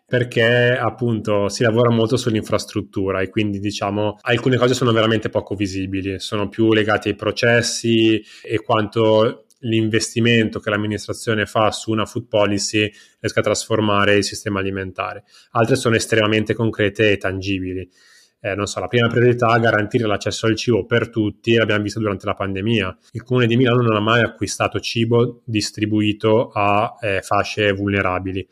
[0.10, 6.20] perché appunto si lavora molto sull'infrastruttura e quindi diciamo alcune cose sono veramente poco visibili,
[6.20, 12.92] sono più legate ai processi e quanto l'investimento che l'amministrazione fa su una food policy
[13.20, 15.24] riesca a trasformare il sistema alimentare.
[15.52, 17.90] Altre sono estremamente concrete e tangibili.
[18.42, 22.00] Eh, non so, la prima priorità è garantire l'accesso al cibo per tutti, l'abbiamo visto
[22.00, 22.98] durante la pandemia.
[23.12, 28.48] Il comune di Milano non ha mai acquistato cibo distribuito a eh, fasce vulnerabili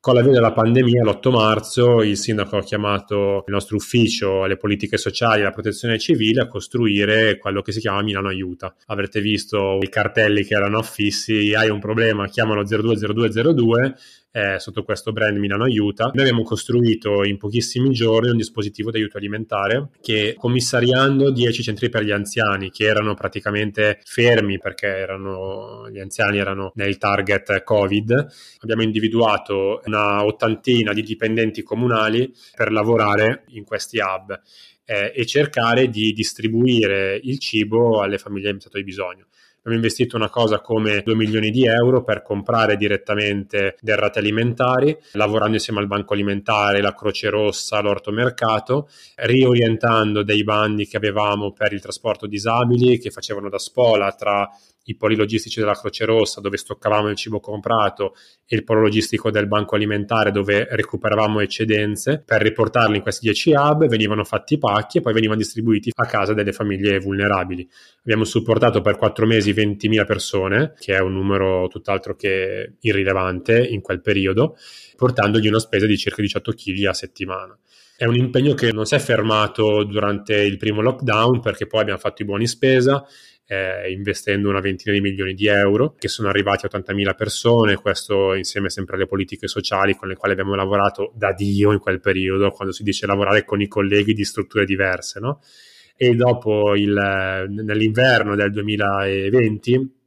[0.00, 4.96] con l'avvio della pandemia, l'8 marzo, il sindaco ha chiamato il nostro ufficio alle politiche
[4.96, 8.74] sociali e alla protezione civile a costruire quello che si chiama Milano Aiuta.
[8.86, 13.94] Avrete visto i cartelli che erano affissi, hai un problema, chiamalo 020202
[14.32, 16.10] eh, sotto questo brand Milano Aiuta.
[16.12, 21.88] Noi abbiamo costruito in pochissimi giorni un dispositivo di aiuto alimentare che commissariando 10 centri
[21.88, 28.26] per gli anziani che erano praticamente fermi perché erano, gli anziani erano nel target Covid,
[28.60, 34.40] abbiamo individuato una ottantina di dipendenti comunali per lavorare in questi hub
[34.84, 39.26] eh, e cercare di distribuire il cibo alle famiglie in stato di bisogno.
[39.62, 45.56] Abbiamo investito una cosa come 2 milioni di euro per comprare direttamente derrate alimentari, lavorando
[45.56, 51.74] insieme al Banco Alimentare, la Croce Rossa, l'Orto Mercato, riorientando dei bandi che avevamo per
[51.74, 54.48] il trasporto disabili che facevano da spola tra
[54.84, 58.14] i poli logistici della Croce Rossa dove stoccavamo il cibo comprato
[58.46, 63.52] e il polo logistico del banco alimentare dove recuperavamo eccedenze per riportarli in questi 10
[63.52, 67.68] hub, venivano fatti i pacchi e poi venivano distribuiti a casa delle famiglie vulnerabili.
[68.00, 73.80] Abbiamo supportato per 4 mesi 20.000 persone, che è un numero tutt'altro che irrilevante in
[73.80, 74.56] quel periodo,
[74.96, 77.58] portandogli una spesa di circa 18 kg a settimana.
[77.96, 81.98] È un impegno che non si è fermato durante il primo lockdown perché poi abbiamo
[81.98, 83.04] fatto i buoni spesa,
[83.50, 88.34] eh, investendo una ventina di milioni di euro, che sono arrivati a 80.000 persone, questo
[88.34, 92.50] insieme sempre alle politiche sociali con le quali abbiamo lavorato da Dio in quel periodo,
[92.50, 95.40] quando si dice lavorare con i colleghi di strutture diverse, no?
[95.96, 96.92] E dopo il,
[97.48, 99.98] nell'inverno del 2020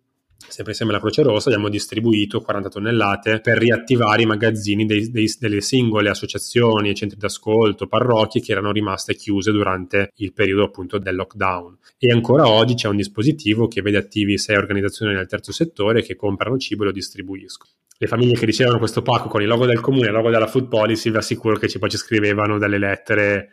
[0.48, 5.34] sempre insieme alla Croce Rossa, abbiamo distribuito 40 tonnellate per riattivare i magazzini dei, dei,
[5.40, 11.16] delle singole associazioni, centri d'ascolto, parrocchie che erano rimaste chiuse durante il periodo appunto del
[11.16, 11.78] lockdown.
[11.98, 16.16] E ancora oggi c'è un dispositivo che vede attivi sei organizzazioni nel terzo settore che
[16.16, 17.72] comprano cibo e lo distribuiscono.
[17.98, 20.48] Le famiglie che ricevono questo pacco con il logo del comune e il logo della
[20.48, 23.50] food policy, vi assicuro che ci, poi ci scrivevano delle lettere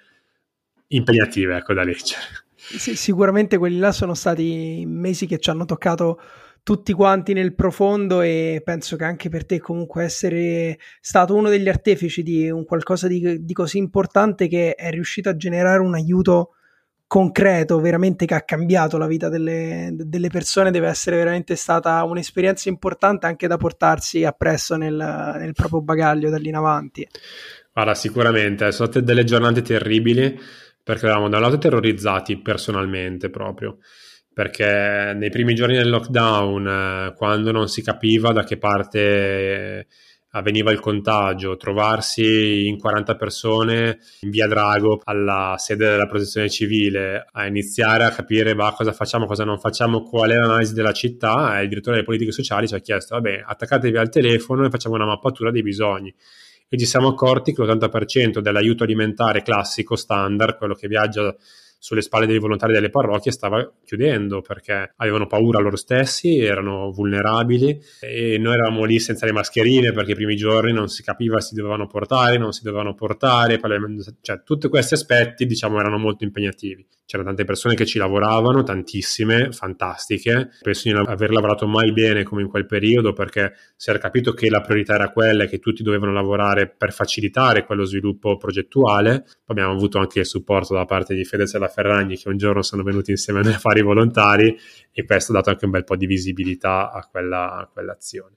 [0.88, 2.20] impegnative ecco, da leggere.
[2.56, 6.20] Sì, sicuramente quelli là sono stati mesi che ci hanno toccato
[6.62, 11.68] tutti quanti nel profondo e penso che anche per te comunque essere stato uno degli
[11.68, 16.54] artefici di un qualcosa di, di così importante che è riuscito a generare un aiuto
[17.10, 22.68] concreto, veramente che ha cambiato la vita delle, delle, persone, deve essere veramente stata un'esperienza
[22.68, 27.04] importante anche da portarsi appresso nel, nel proprio bagaglio da lì in avanti.
[27.72, 30.38] Guarda, sicuramente, sono state delle giornate terribili
[30.84, 33.78] perché eravamo da un lato terrorizzati personalmente proprio
[34.32, 39.86] perché nei primi giorni del lockdown, eh, quando non si capiva da che parte eh,
[40.32, 47.26] avveniva il contagio, trovarsi in 40 persone in via Drago alla sede della protezione civile
[47.32, 51.60] a iniziare a capire bah, cosa facciamo, cosa non facciamo, qual è l'analisi della città,
[51.60, 55.06] il direttore delle politiche sociali ci ha chiesto, vabbè, attaccatevi al telefono e facciamo una
[55.06, 56.14] mappatura dei bisogni.
[56.72, 61.34] E ci siamo accorti che l'80% dell'aiuto alimentare classico, standard, quello che viaggia
[61.80, 67.80] sulle spalle dei volontari delle parrocchie stava chiudendo perché avevano paura loro stessi, erano vulnerabili
[68.00, 71.48] e noi eravamo lì senza le mascherine perché i primi giorni non si capiva se
[71.48, 73.58] si dovevano portare, non si dovevano portare,
[74.20, 76.86] cioè tutti questi aspetti diciamo erano molto impegnativi.
[77.10, 80.50] C'erano tante persone che ci lavoravano, tantissime, fantastiche.
[80.62, 84.32] Penso di non aver lavorato mai bene come in quel periodo perché si era capito
[84.32, 89.22] che la priorità era quella e che tutti dovevano lavorare per facilitare quello sviluppo progettuale.
[89.22, 92.36] Poi abbiamo avuto anche il supporto da parte di Fedez e la Ferragni che un
[92.36, 94.54] giorno sono venuti insieme a noi a fare i volontari
[94.92, 98.36] e questo ha dato anche un bel po' di visibilità a, quella, a quell'azione.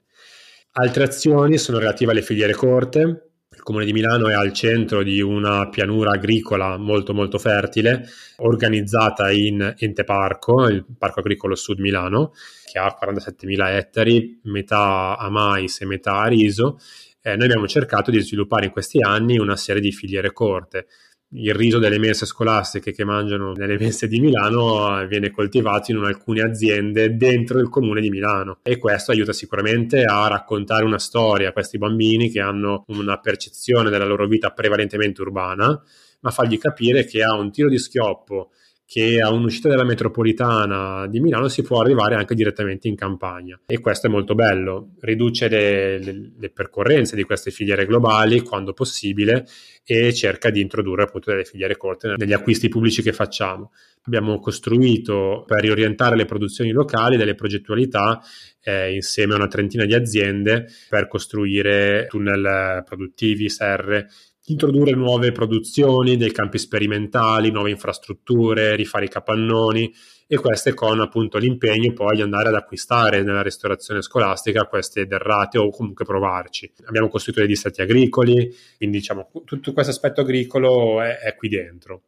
[0.76, 3.30] Altre azioni sono relative alle filiere corte.
[3.54, 8.04] Il Comune di Milano è al centro di una pianura agricola molto molto fertile,
[8.38, 12.32] organizzata in Ente Parco, il Parco Agricolo Sud Milano,
[12.64, 16.78] che ha 47.000 ettari, metà a mais e metà a riso.
[17.22, 20.86] Eh, noi abbiamo cercato di sviluppare in questi anni una serie di filiere corte
[21.36, 26.42] il riso delle mense scolastiche che mangiano nelle mense di Milano viene coltivato in alcune
[26.42, 28.58] aziende dentro il comune di Milano.
[28.62, 33.90] E questo aiuta sicuramente a raccontare una storia a questi bambini che hanno una percezione
[33.90, 35.80] della loro vita prevalentemente urbana,
[36.20, 38.50] ma fargli capire che a un tiro di schioppo
[38.94, 43.80] che a un'uscita della metropolitana di Milano si può arrivare anche direttamente in campagna e
[43.80, 49.48] questo è molto bello, riduce le, le, le, percorrenze di queste filiere globali quando possibile
[49.84, 53.72] e cerca di introdurre appunto delle filiere corte negli acquisti pubblici che facciamo.
[54.04, 58.22] Abbiamo costruito per riorientare le produzioni locali delle progettualità
[58.62, 64.08] eh, insieme a una trentina di aziende per costruire tunnel produttivi, serre
[64.46, 69.92] introdurre nuove produzioni, dei campi sperimentali, nuove infrastrutture, rifare i capannoni
[70.26, 75.58] e queste con appunto l'impegno poi di andare ad acquistare nella ristorazione scolastica queste derrate
[75.58, 76.70] o comunque provarci.
[76.86, 82.02] Abbiamo costruito dei distretti agricoli, quindi diciamo tutto questo aspetto agricolo è, è qui dentro.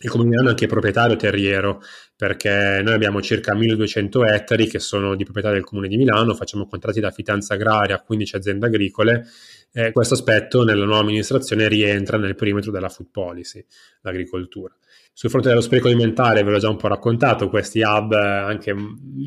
[0.00, 1.80] il Comune è anche proprietario terriero
[2.16, 6.66] perché noi abbiamo circa 1200 ettari che sono di proprietà del Comune di Milano, facciamo
[6.66, 9.26] contratti da affittanza agraria a 15 aziende agricole
[9.72, 13.64] e questo aspetto nella nuova amministrazione rientra nel perimetro della food policy,
[14.02, 14.74] l'agricoltura.
[15.12, 18.74] Sul fronte dello spreco alimentare ve l'ho già un po' raccontato, questi hub anche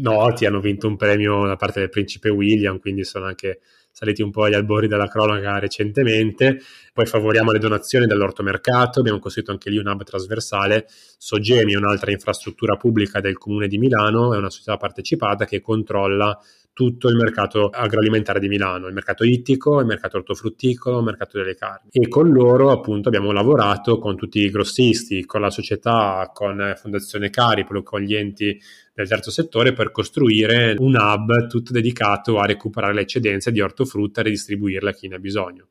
[0.02, 3.60] noti hanno vinto un premio da parte del principe William, quindi sono anche
[3.92, 6.62] saliti un po' agli albori della cronaca recentemente.
[6.94, 10.86] Poi favoriamo le donazioni dall'ortomercato, abbiamo costruito anche lì un hub trasversale.
[11.18, 16.40] Sogemi è un'altra infrastruttura pubblica del comune di Milano, è una società partecipata che controlla
[16.74, 21.56] tutto il mercato agroalimentare di Milano, il mercato ittico, il mercato ortofrutticolo, il mercato delle
[21.56, 21.90] carni.
[21.92, 27.30] E con loro appunto abbiamo lavorato con tutti i grossisti, con la società, con Fondazione
[27.30, 28.60] Cariplo, con gli enti
[28.94, 34.22] del terzo settore per costruire un hub tutto dedicato a recuperare le eccedenze di ortofrutta
[34.22, 35.68] e redistribuirle a chi ne ha bisogno.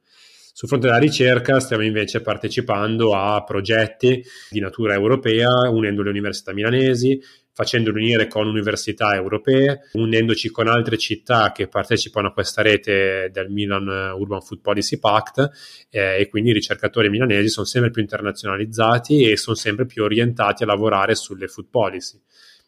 [0.53, 6.53] Sul fronte della ricerca stiamo invece partecipando a progetti di natura europea, unendo le università
[6.53, 7.19] milanesi,
[7.61, 13.51] facendoli unire con università europee, unendoci con altre città che partecipano a questa rete del
[13.51, 15.51] Milan Urban Food Policy Pact
[15.91, 20.63] eh, e quindi i ricercatori milanesi sono sempre più internazionalizzati e sono sempre più orientati
[20.63, 22.19] a lavorare sulle food policy.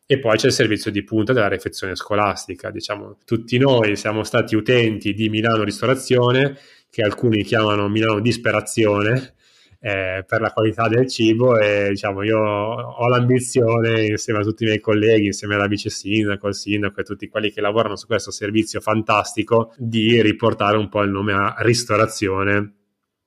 [0.04, 2.70] E poi c'è il servizio di punta della refezione scolastica.
[2.70, 6.58] Diciamo, tutti noi siamo stati utenti di Milano Ristorazione,
[6.90, 9.36] che alcuni chiamano Milano Disperazione,
[9.84, 14.66] eh, per la qualità del cibo e diciamo io ho l'ambizione insieme a tutti i
[14.66, 18.30] miei colleghi, insieme alla vice sindaco, al sindaco e tutti quelli che lavorano su questo
[18.30, 22.74] servizio fantastico di riportare un po' il nome a ristorazione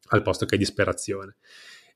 [0.10, 1.36] al posto che disperazione.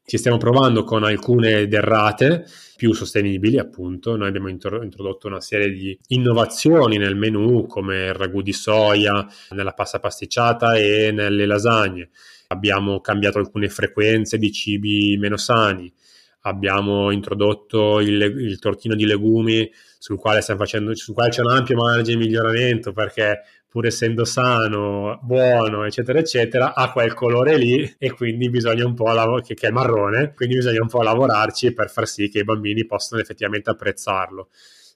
[0.03, 2.43] Ci stiamo provando con alcune derrate
[2.75, 4.17] più sostenibili, appunto.
[4.17, 9.73] Noi abbiamo introdotto una serie di innovazioni nel menu, come il ragù di soia, nella
[9.73, 12.09] pasta pasticciata e nelle lasagne.
[12.51, 15.93] Abbiamo cambiato alcune frequenze di cibi meno sani.
[16.41, 21.75] Abbiamo introdotto il, il tortino di legumi sul quale facendo, sul quale c'è un ampio
[21.75, 28.11] margine di miglioramento perché pur essendo sano, buono, eccetera, eccetera, ha quel colore lì e
[28.13, 31.91] quindi bisogna un po' lav- che, che è marrone, quindi bisogna un po' lavorarci per
[31.91, 34.49] far sì che i bambini possano effettivamente apprezzarlo.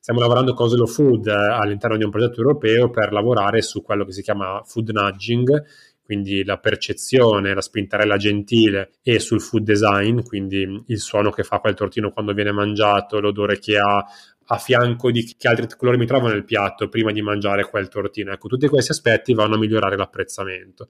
[0.04, 4.04] Stiamo lavorando con Slow Food eh, all'interno di un progetto europeo per lavorare su quello
[4.04, 5.64] che si chiama food nudging,
[6.04, 11.60] quindi la percezione, la spintarella gentile e sul food design, quindi il suono che fa
[11.60, 14.06] quel tortino quando viene mangiato, l'odore che ha
[14.48, 18.34] a fianco di che altri colori mi trovo nel piatto prima di mangiare quel tortino.
[18.34, 20.90] Ecco, tutti questi aspetti vanno a migliorare l'apprezzamento.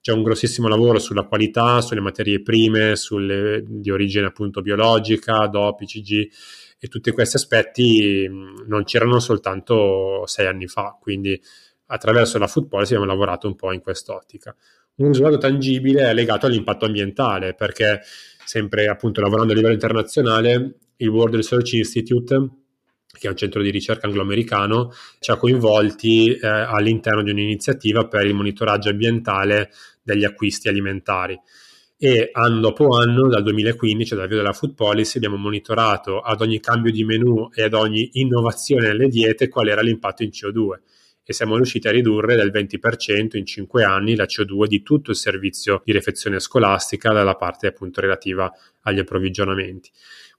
[0.00, 5.84] C'è un grossissimo lavoro sulla qualità, sulle materie prime, sulle, di origine appunto biologica, DOP,
[5.84, 6.28] CG
[6.78, 8.28] e tutti questi aspetti
[8.66, 11.40] non c'erano soltanto sei anni fa, quindi
[11.86, 14.54] attraverso la food policy abbiamo lavorato un po' in quest'ottica.
[14.96, 18.00] Un risultato tangibile è legato all'impatto ambientale, perché
[18.44, 22.48] sempre appunto lavorando a livello internazionale, il World Research Institute
[23.16, 28.26] che è un centro di ricerca anglo-americano, ci ha coinvolti eh, all'interno di un'iniziativa per
[28.26, 29.70] il monitoraggio ambientale
[30.02, 31.38] degli acquisti alimentari.
[31.96, 36.90] E anno dopo anno, dal 2015, dall'avvio della food policy, abbiamo monitorato ad ogni cambio
[36.90, 40.80] di menu e ad ogni innovazione nelle diete qual era l'impatto in CO2
[41.24, 45.16] e siamo riusciti a ridurre del 20% in 5 anni la CO2 di tutto il
[45.16, 49.90] servizio di refezione scolastica dalla parte appunto relativa agli approvvigionamenti.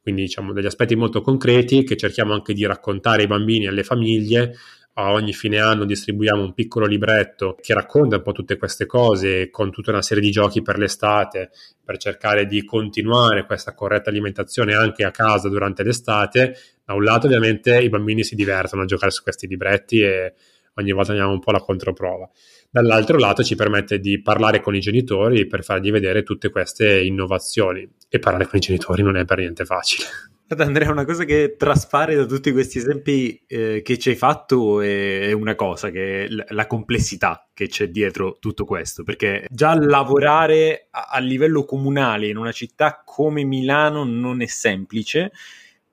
[0.01, 3.83] Quindi diciamo degli aspetti molto concreti che cerchiamo anche di raccontare ai bambini e alle
[3.83, 4.55] famiglie
[4.97, 9.49] a ogni fine anno distribuiamo un piccolo libretto che racconta un po' tutte queste cose
[9.49, 11.49] con tutta una serie di giochi per l'estate
[11.83, 16.55] per cercare di continuare questa corretta alimentazione anche a casa durante l'estate.
[16.85, 20.33] Da un lato ovviamente i bambini si divertono a giocare su questi libretti e
[20.75, 22.29] ogni volta andiamo un po' alla controprova.
[22.69, 27.87] Dall'altro lato ci permette di parlare con i genitori per fargli vedere tutte queste innovazioni
[28.09, 30.07] e parlare con i genitori non è per niente facile.
[30.47, 35.31] Andrea, una cosa che traspare da tutti questi esempi eh, che ci hai fatto è
[35.31, 41.07] una cosa, che è la complessità che c'è dietro tutto questo, perché già lavorare a,
[41.09, 45.31] a livello comunale in una città come Milano non è semplice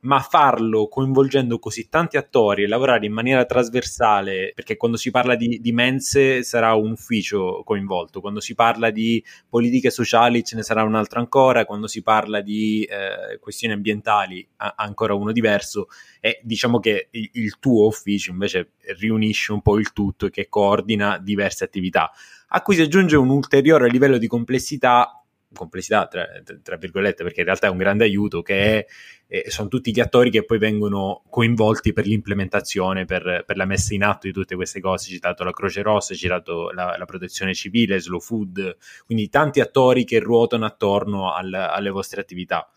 [0.02, 5.36] ma farlo coinvolgendo così tanti attori e lavorare in maniera trasversale, perché quando si parla
[5.36, 10.62] di, di, mense sarà un ufficio coinvolto, quando si parla di politiche sociali ce ne
[10.62, 15.86] sarà un altro ancora, quando si parla di eh, questioni ambientali a, ancora uno diverso
[16.20, 20.48] e diciamo che il, il tuo ufficio invece riunisce un po' il tutto e che
[20.48, 22.10] coordina diverse attività,
[22.48, 25.21] a cui si aggiunge un ulteriore livello di complessità
[25.54, 26.26] complessità tra,
[26.62, 28.86] tra, virgolette perché in realtà è un grande aiuto che è,
[29.26, 33.94] eh, sono tutti gli attori che poi vengono coinvolti per l'implementazione per, per, la messa
[33.94, 35.10] in atto di tutte queste cose.
[35.10, 40.18] Citato la Croce Rossa, citato la, la protezione civile, Slow Food quindi tanti attori che
[40.18, 42.68] ruotano attorno al, alle vostre attività.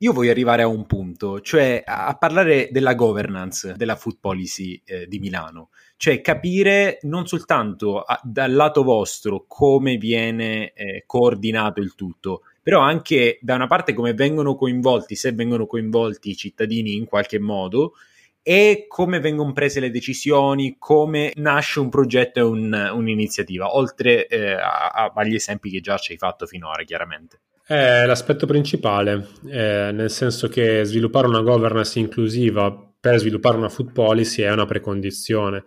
[0.00, 5.08] Io voglio arrivare a un punto, cioè a parlare della governance della food policy eh,
[5.08, 11.94] di Milano, cioè capire non soltanto a, dal lato vostro come viene eh, coordinato il
[11.96, 17.04] tutto, però anche da una parte come vengono coinvolti, se vengono coinvolti i cittadini in
[17.04, 17.94] qualche modo,
[18.42, 24.52] e come vengono prese le decisioni, come nasce un progetto e un, un'iniziativa, oltre eh,
[24.52, 27.40] a, agli esempi che già ci hai fatto finora, chiaramente.
[27.66, 33.92] È l'aspetto principale, eh, nel senso che sviluppare una governance inclusiva per sviluppare una food
[33.92, 35.64] policy è una precondizione.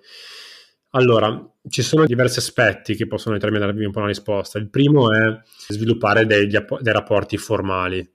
[0.92, 4.58] Allora, ci sono diversi aspetti che possono determinarvi un po' una risposta.
[4.58, 5.40] Il primo è
[5.70, 8.08] sviluppare dei, dei rapporti formali,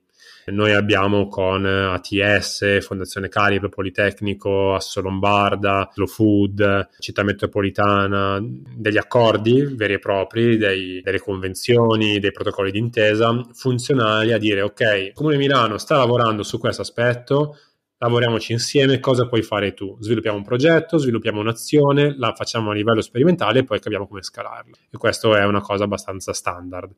[0.49, 9.61] noi abbiamo con ATS, Fondazione Calibro, Politecnico, Asso Lombarda, Slow Food, Città Metropolitana, degli accordi
[9.75, 15.35] veri e propri, dei, delle convenzioni, dei protocolli d'intesa funzionali a dire ok, il Comune
[15.35, 17.57] Milano sta lavorando su questo aspetto,
[17.97, 19.97] lavoriamoci insieme, cosa puoi fare tu?
[19.99, 24.75] Sviluppiamo un progetto, sviluppiamo un'azione, la facciamo a livello sperimentale e poi capiamo come scalarla.
[24.91, 26.93] E questo è una cosa abbastanza standard.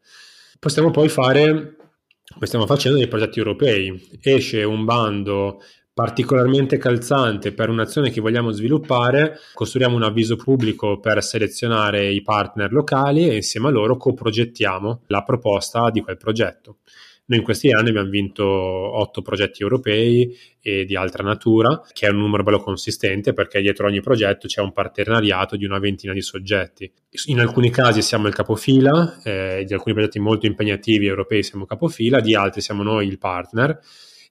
[0.59, 1.75] Possiamo poi fare
[2.31, 4.19] come stiamo facendo nei progetti europei.
[4.21, 5.61] Esce un bando
[5.93, 12.71] particolarmente calzante per un'azione che vogliamo sviluppare, costruiamo un avviso pubblico per selezionare i partner
[12.71, 16.77] locali e insieme a loro coprogettiamo la proposta di quel progetto.
[17.29, 22.09] Noi in questi anni abbiamo vinto otto progetti europei e di altra natura, che è
[22.09, 26.21] un numero bello consistente perché dietro ogni progetto c'è un partenariato di una ventina di
[26.21, 26.91] soggetti.
[27.25, 32.19] In alcuni casi siamo il capofila, eh, di alcuni progetti molto impegnativi europei siamo capofila,
[32.19, 33.79] di altri siamo noi il partner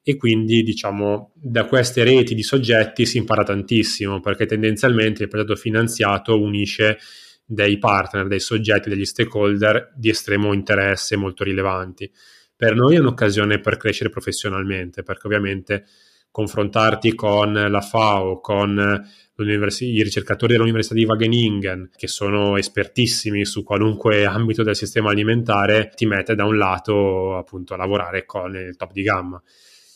[0.03, 5.55] e quindi diciamo da queste reti di soggetti si impara tantissimo perché tendenzialmente il progetto
[5.55, 6.99] finanziato unisce
[7.45, 12.11] dei partner, dei soggetti, degli stakeholder di estremo interesse molto rilevanti
[12.59, 15.85] per noi è un'occasione per crescere professionalmente, perché ovviamente
[16.33, 19.07] confrontarti con la FAO, con
[19.37, 26.05] i ricercatori dell'Università di Wageningen, che sono espertissimi su qualunque ambito del sistema alimentare, ti
[26.05, 29.41] mette da un lato appunto a lavorare con il top di gamma.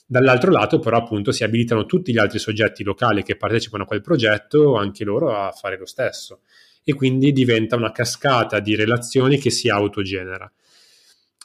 [0.06, 4.02] Dall'altro lato, però, appunto, si abilitano tutti gli altri soggetti locali che partecipano a quel
[4.02, 6.42] progetto, anche loro a fare lo stesso.
[6.84, 10.48] E quindi diventa una cascata di relazioni che si autogenera.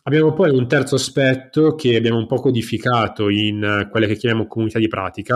[0.08, 4.48] Abbiamo poi un terzo aspetto che abbiamo un po' codificato in eh, quelle che chiamiamo
[4.48, 5.36] comunità di pratica,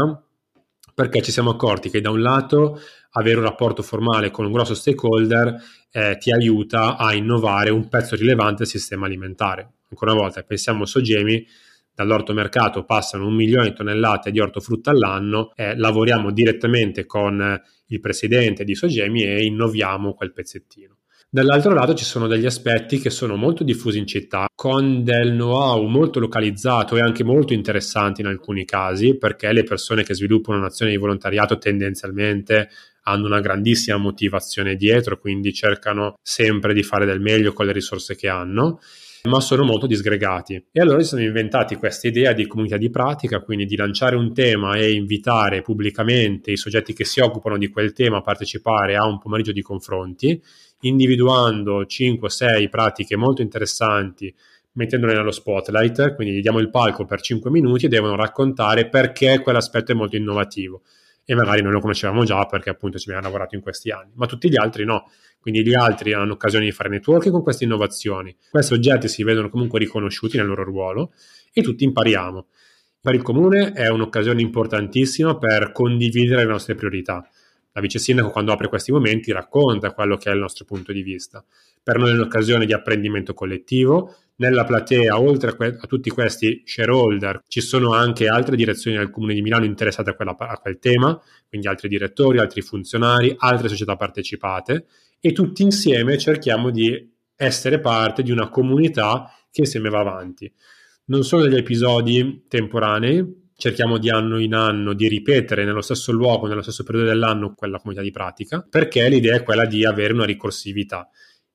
[0.96, 2.80] perché ci siamo accorti che da un lato
[3.12, 5.62] avere un rapporto formale con un grosso stakeholder
[5.92, 9.74] eh, ti aiuta a innovare un pezzo rilevante del sistema alimentare.
[9.90, 11.46] Ancora una volta, pensiamo a Sogemi,
[11.94, 18.64] dall'ortomercato passano un milione di tonnellate di ortofrutta all'anno, eh, lavoriamo direttamente con il presidente
[18.64, 20.96] di Sogemi e innoviamo quel pezzettino.
[21.34, 25.82] Dall'altro lato ci sono degli aspetti che sono molto diffusi in città, con del know-how
[25.88, 30.92] molto localizzato e anche molto interessanti in alcuni casi, perché le persone che sviluppano un'azione
[30.92, 32.68] di volontariato tendenzialmente
[33.04, 38.18] hanno una grandissima motivazione dietro, quindi cercano sempre di fare del meglio con le risorse
[38.18, 38.82] che hanno
[39.24, 40.56] ma sono molto disgregati.
[40.72, 44.34] E allora ci siamo inventati questa idea di comunità di pratica, quindi di lanciare un
[44.34, 49.06] tema e invitare pubblicamente i soggetti che si occupano di quel tema a partecipare a
[49.06, 50.42] un pomeriggio di confronti
[50.82, 54.34] individuando 5-6 pratiche molto interessanti,
[54.74, 59.42] mettendole nello spotlight, quindi gli diamo il palco per 5 minuti e devono raccontare perché
[59.42, 60.84] quell'aspetto è molto innovativo.
[61.24, 64.26] E magari noi lo conoscevamo già perché appunto ci abbiamo lavorato in questi anni, ma
[64.26, 65.10] tutti gli altri no.
[65.40, 68.36] Quindi gli altri hanno occasione di fare networking con queste innovazioni.
[68.50, 71.14] Questi oggetti si vedono comunque riconosciuti nel loro ruolo
[71.54, 72.48] e tutti impariamo.
[73.02, 77.28] Per il comune è un'occasione importantissima per condividere le nostre priorità
[77.74, 81.02] la vice sindaco quando apre questi momenti racconta quello che è il nostro punto di
[81.02, 81.44] vista.
[81.84, 84.16] Per noi è un'occasione di apprendimento collettivo.
[84.36, 89.10] Nella platea, oltre a, que- a tutti questi shareholder, ci sono anche altre direzioni del
[89.10, 93.68] Comune di Milano interessate a, quella, a quel tema, quindi altri direttori, altri funzionari, altre
[93.68, 94.86] società partecipate
[95.20, 100.52] e tutti insieme cerchiamo di essere parte di una comunità che insieme va avanti.
[101.06, 106.48] Non sono degli episodi temporanei, cerchiamo di anno in anno di ripetere nello stesso luogo,
[106.48, 110.26] nello stesso periodo dell'anno quella comunità di pratica, perché l'idea è quella di avere una
[110.26, 111.08] ricorsività.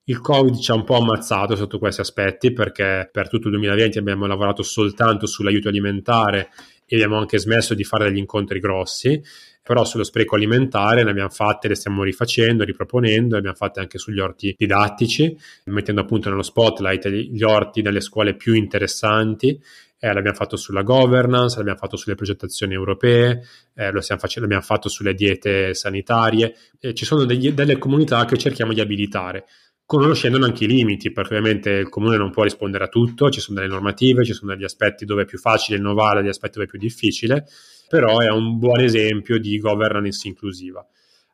[0.05, 3.97] Il Covid ci ha un po' ammazzato sotto questi aspetti perché per tutto il 2020
[3.97, 6.49] abbiamo lavorato soltanto sull'aiuto alimentare
[6.85, 9.21] e abbiamo anche smesso di fare degli incontri grossi,
[9.61, 13.97] però sullo spreco alimentare ne abbiamo fatte, le stiamo rifacendo, riproponendo, le abbiamo fatte anche
[13.97, 19.61] sugli orti didattici, mettendo appunto nello spotlight gli orti delle scuole più interessanti
[19.99, 23.41] eh, l'abbiamo fatto sulla governance, l'abbiamo fatto sulle progettazioni europee,
[23.75, 26.55] eh, lo facendo, l'abbiamo fatto sulle diete sanitarie.
[26.79, 29.45] Eh, ci sono degli, delle comunità che cerchiamo di abilitare.
[29.87, 33.57] conoscendo anche i limiti, perché ovviamente il comune non può rispondere a tutto, ci sono
[33.57, 36.69] delle normative, ci sono degli aspetti dove è più facile innovare, degli aspetti dove è
[36.69, 37.45] più difficile,
[37.87, 40.85] però è un buon esempio di governance inclusiva.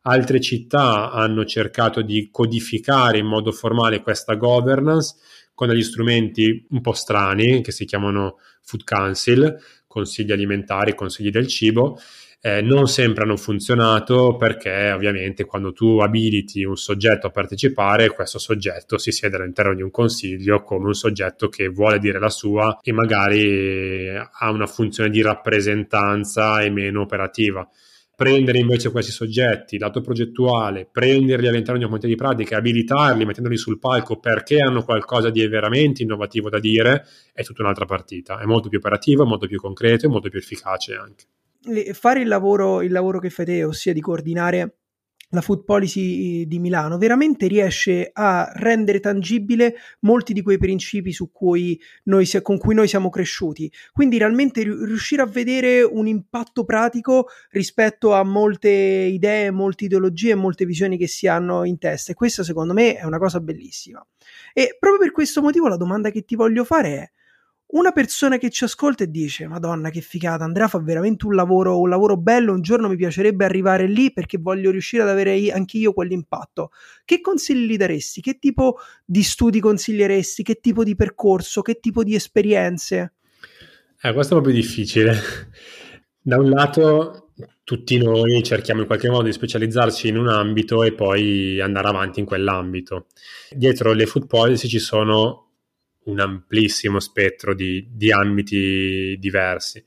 [0.04, 5.16] Altre città hanno cercato di codificare in modo formale questa governance
[5.56, 9.58] con degli strumenti un po' strani che si chiamano Food Council,
[9.88, 12.00] consigli alimentari, consigli del cibo,
[12.46, 18.38] eh, non sempre hanno funzionato perché ovviamente quando tu abiliti un soggetto a partecipare, questo
[18.38, 22.80] soggetto si siede all'interno di un consiglio come un soggetto che vuole dire la sua
[22.82, 27.66] e magari ha una funzione di rappresentanza e meno operativa.
[28.24, 33.58] Prendere invece questi soggetti, lato progettuale, prenderli all'interno di un comité di pratica, abilitarli, mettendoli
[33.58, 38.40] sul palco perché hanno qualcosa di veramente innovativo da dire, è tutta un'altra partita.
[38.40, 41.26] È molto più operativo, molto più concreto e molto più efficace anche
[41.94, 44.80] fare il lavoro, il lavoro che fai te, ossia di coordinare
[45.34, 51.80] la food policy di Milano veramente riesce a rendere tangibile molti di quei principi cui
[52.04, 53.72] noi, con cui noi siamo cresciuti.
[53.92, 60.36] Quindi realmente riuscire a vedere un impatto pratico rispetto a molte idee, molte ideologie e
[60.36, 62.12] molte visioni che si hanno in testa.
[62.12, 64.06] E questo secondo me è una cosa bellissima.
[64.54, 67.12] E proprio per questo motivo la domanda che ti voglio fare è
[67.74, 71.80] una persona che ci ascolta e dice Madonna che figata, Andrea fa veramente un lavoro,
[71.80, 75.78] un lavoro bello, un giorno mi piacerebbe arrivare lì perché voglio riuscire ad avere anche
[75.78, 76.72] io quell'impatto.
[77.06, 78.22] Che consigli gli daresti?
[78.22, 80.44] Che tipo di studi consiglieresti?
[80.44, 81.62] Che tipo di percorso?
[81.62, 83.14] Che tipo di esperienze?
[84.02, 85.16] Eh, questo è proprio difficile.
[86.26, 87.32] Da un lato
[87.66, 92.22] tutti noi cerchiamo in qualche modo di specializzarci in un ambito e poi andare avanti
[92.22, 93.08] in quell'ambito.
[93.52, 95.43] Dietro le food policy ci sono
[96.06, 99.84] un amplissimo spettro di, di ambiti diversi.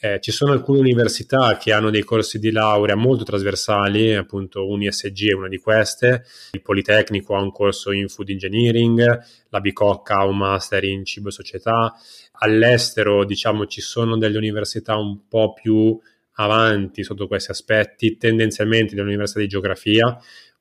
[0.00, 5.30] Eh, ci sono alcune università che hanno dei corsi di laurea molto trasversali, appunto UniSG
[5.30, 10.24] è una di queste, il Politecnico ha un corso in Food Engineering, la Bicocca ha
[10.24, 11.92] un master in cibo e società,
[12.34, 15.98] all'estero diciamo ci sono delle università un po' più
[16.34, 20.16] avanti sotto questi aspetti, tendenzialmente delle università di geografia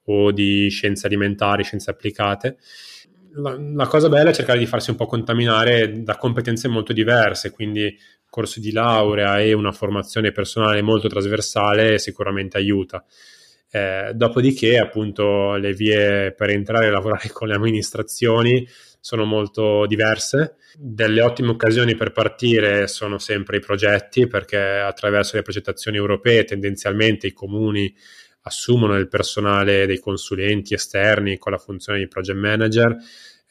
[0.06, 2.58] o di scienze alimentari, scienze applicate
[3.36, 7.52] la, la, cosa bella è cercare di farsi un po' contaminare da competenze molto diverse,
[7.52, 7.96] quindi
[8.30, 13.04] corso di laurea e una formazione personale molto trasversale sicuramente aiuta.
[13.70, 18.68] Eh, dopodiché, appunto, le vie per entrare a lavorare con le amministrazioni
[19.00, 20.56] sono molto diverse.
[20.76, 27.28] Delle ottime occasioni per partire sono sempre i progetti, perché attraverso le progettazioni europee tendenzialmente
[27.28, 27.94] i comuni
[28.48, 32.98] assumono il personale dei consulenti esterni con la funzione di project manager.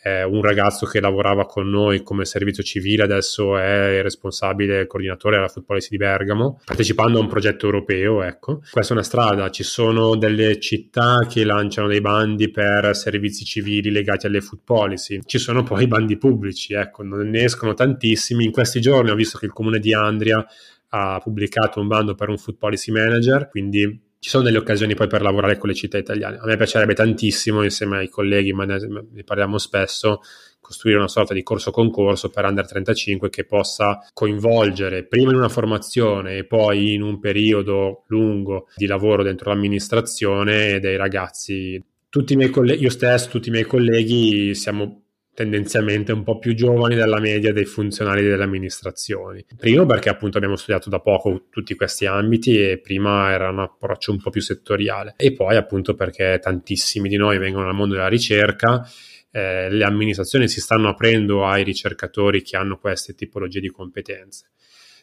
[0.03, 4.86] Eh, un ragazzo che lavorava con noi come servizio civile adesso è il responsabile il
[4.86, 8.22] coordinatore alla Food Policy di Bergamo, partecipando a un progetto europeo.
[8.22, 8.61] Ecco.
[8.70, 13.90] Questa è una strada, ci sono delle città che lanciano dei bandi per servizi civili
[13.90, 18.44] legati alle food policy, ci sono poi i bandi pubblici, ecco, non ne escono tantissimi.
[18.44, 20.47] In questi giorni ho visto che il comune di Andria
[20.90, 25.06] ha pubblicato un bando per un food policy manager, quindi ci sono delle occasioni poi
[25.06, 26.38] per lavorare con le città italiane.
[26.38, 28.78] A me piacerebbe tantissimo, insieme ai colleghi, ma ne,
[29.24, 30.20] parliamo spesso,
[30.60, 35.48] costruire una sorta di corso concorso per Under 35 che possa coinvolgere prima in una
[35.48, 41.80] formazione e poi in un periodo lungo di lavoro dentro l'amministrazione dei ragazzi.
[42.08, 45.02] Tutti i miei colleghi, io stesso, tutti i miei colleghi siamo
[45.37, 49.45] tendenzialmente un po' più giovani della media dei funzionari delle amministrazioni.
[49.55, 54.12] Primo perché appunto abbiamo studiato da poco tutti questi ambiti e prima era un approccio
[54.12, 58.09] un po' più settoriale e poi appunto perché tantissimi di noi vengono dal mondo della
[58.09, 58.89] ricerca
[59.30, 64.47] eh, le amministrazioni si stanno aprendo ai ricercatori che hanno queste tipologie di competenze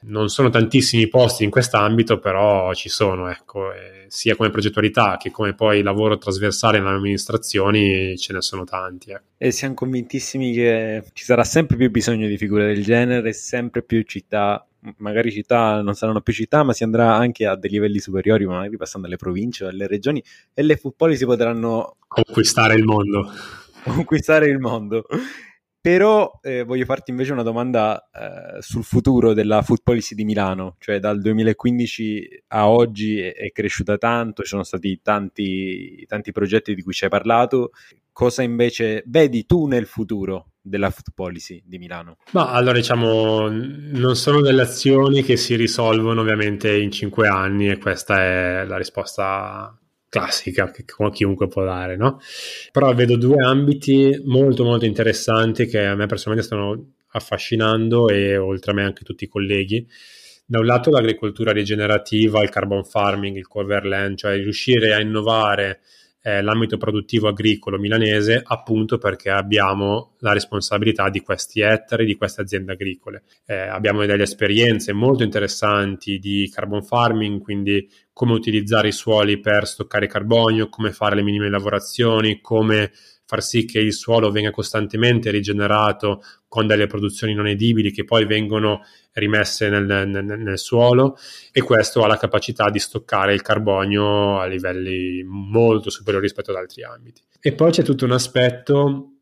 [0.06, 3.72] non sono tantissimi posti in quest'ambito, però ci sono, ecco,
[4.08, 9.12] sia come progettualità che come poi lavoro trasversale nelle amministrazioni ce ne sono tanti.
[9.12, 9.24] Ecco.
[9.38, 14.04] E siamo convintissimi che ci sarà sempre più bisogno di figure del genere, sempre più
[14.04, 14.66] città,
[14.98, 18.78] magari città non saranno più città, ma si andrà anche a dei livelli superiori, magari
[18.78, 20.24] passando alle province o alle regioni,
[20.54, 23.32] e le football si potranno conquistare il mondo.
[23.84, 25.06] Conquistare il mondo.
[25.84, 30.78] Però eh, voglio farti invece una domanda eh, sul futuro della food policy di Milano,
[30.80, 36.74] cioè dal 2015 a oggi è, è cresciuta tanto, ci sono stati tanti, tanti, progetti
[36.74, 37.72] di cui ci hai parlato.
[38.14, 42.16] Cosa invece vedi tu nel futuro della food policy di Milano?
[42.32, 47.78] Ma allora diciamo, non sono delle azioni che si risolvono ovviamente in cinque anni e
[47.78, 49.78] questa è la risposta
[50.14, 52.20] classica che chiunque può dare, no?
[52.72, 58.72] Però vedo due ambiti molto molto interessanti che a me personalmente stanno affascinando e oltre
[58.72, 59.88] a me anche tutti i colleghi.
[60.46, 65.80] Da un lato l'agricoltura rigenerativa, il carbon farming, il cover land, cioè riuscire a innovare
[66.26, 72.42] eh, l'ambito produttivo agricolo milanese appunto perché abbiamo la responsabilità di questi ettari, di queste
[72.42, 73.24] aziende agricole.
[73.46, 79.68] Eh, abbiamo delle esperienze molto interessanti di carbon farming, quindi come utilizzare i suoli per
[79.68, 82.92] stoccare carbonio, come fare le minime lavorazioni, come
[83.26, 88.26] far sì che il suolo venga costantemente rigenerato con delle produzioni non edibili che poi
[88.26, 88.82] vengono
[89.14, 91.18] rimesse nel, nel, nel, suolo
[91.52, 96.58] e questo ha la capacità di stoccare il carbonio a livelli molto superiori rispetto ad
[96.58, 97.22] altri ambiti.
[97.40, 99.14] E poi c'è tutto un aspetto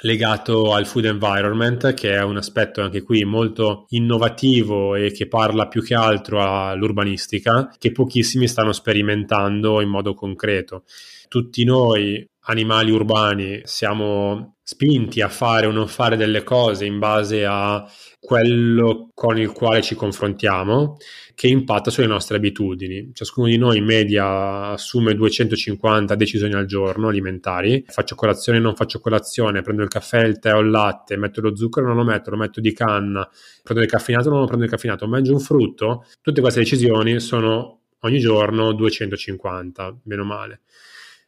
[0.00, 5.68] legato al food environment, che è un aspetto anche qui molto innovativo e che parla
[5.68, 10.84] più che altro all'urbanistica, che pochissimi stanno sperimentando in modo concreto.
[11.28, 17.44] Tutti noi animali urbani siamo spinti a fare o non fare delle cose in base
[17.44, 17.86] a
[18.18, 20.96] quello con il quale ci confrontiamo
[21.34, 23.10] che impatta sulle nostre abitudini.
[23.12, 27.84] Ciascuno di noi in media assume 250 decisioni al giorno alimentari.
[27.88, 31.56] Faccio colazione, non faccio colazione, prendo il caffè, il tè o il latte, metto lo
[31.56, 33.28] zucchero, non lo metto, lo metto di canna,
[33.62, 36.06] prendo il caffeinato, non lo prendo il caffeinato, mangio un frutto.
[36.20, 40.60] Tutte queste decisioni sono ogni giorno 250, meno male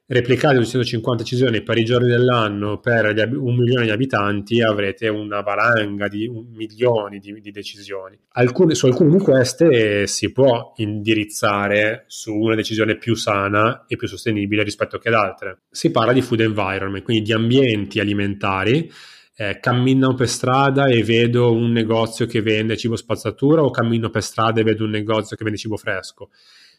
[0.07, 6.09] replicate 250 decisioni per i giorni dell'anno per un milione di abitanti avrete una valanga
[6.09, 8.18] di milioni di, di decisioni.
[8.32, 14.07] Alcune, su alcune di queste si può indirizzare su una decisione più sana e più
[14.07, 15.62] sostenibile rispetto che ad altre.
[15.70, 18.90] Si parla di food environment, quindi di ambienti alimentari
[19.36, 24.22] eh, cammino per strada e vedo un negozio che vende cibo spazzatura o cammino per
[24.22, 26.30] strada e vedo un negozio che vende cibo fresco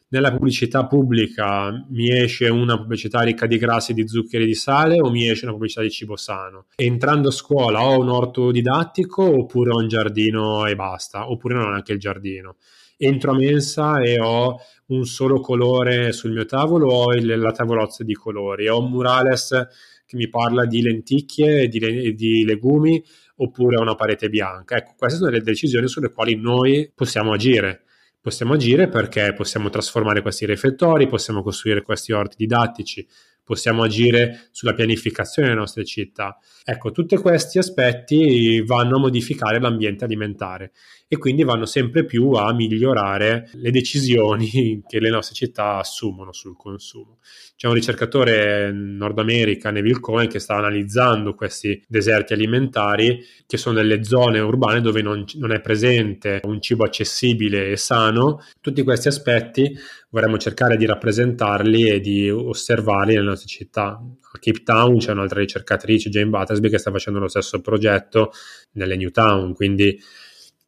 [0.07, 5.09] nella pubblicità pubblica mi esce una pubblicità ricca di grassi, di zuccheri di sale o
[5.09, 6.67] mi esce una pubblicità di cibo sano?
[6.75, 11.65] Entrando a scuola ho un orto didattico oppure ho un giardino e basta, oppure non
[11.65, 12.57] ho neanche il giardino.
[12.97, 18.03] Entro a mensa e ho un solo colore sul mio tavolo o il, la tavolozza
[18.03, 19.67] di colori, ho un murales
[20.05, 23.03] che mi parla di lenticchie e di, di legumi
[23.37, 24.77] oppure ho una parete bianca.
[24.77, 27.85] Ecco, queste sono le decisioni sulle quali noi possiamo agire
[28.25, 33.07] possiamo agire perché possiamo trasformare questi riflettori, possiamo costruire questi orti didattici,
[33.43, 36.35] possiamo agire sulla pianificazione delle nostre città.
[36.63, 40.71] Ecco, tutti questi aspetti vanno a modificare l'ambiente alimentare
[41.07, 46.57] e quindi vanno sempre più a migliorare le decisioni che le nostre città assumono sul
[46.57, 47.19] consumo.
[47.55, 53.75] C'è un ricercatore Nord America, Neville Cohen, che sta analizzando questi deserti alimentari, che sono
[53.75, 58.41] delle zone urbane dove non, non è presente un cibo accessibile e sano.
[58.59, 59.77] Tutti questi aspetti
[60.09, 64.01] vorremmo cercare di rappresentarli e di osservarli nelle nostre città.
[64.35, 68.31] A Cape Town c'è un'altra ricercatrice, Jane Battersby, che sta facendo lo stesso progetto
[68.71, 69.97] nelle New Town, quindi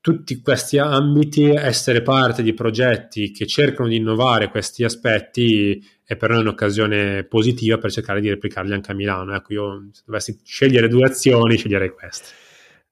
[0.08, 6.30] tutti questi ambiti, essere parte di progetti che cercano di innovare questi aspetti è per
[6.30, 9.36] noi un'occasione positiva per cercare di replicarli anche a Milano.
[9.36, 12.47] Ecco, io se dovessi scegliere due azioni, sceglierei queste.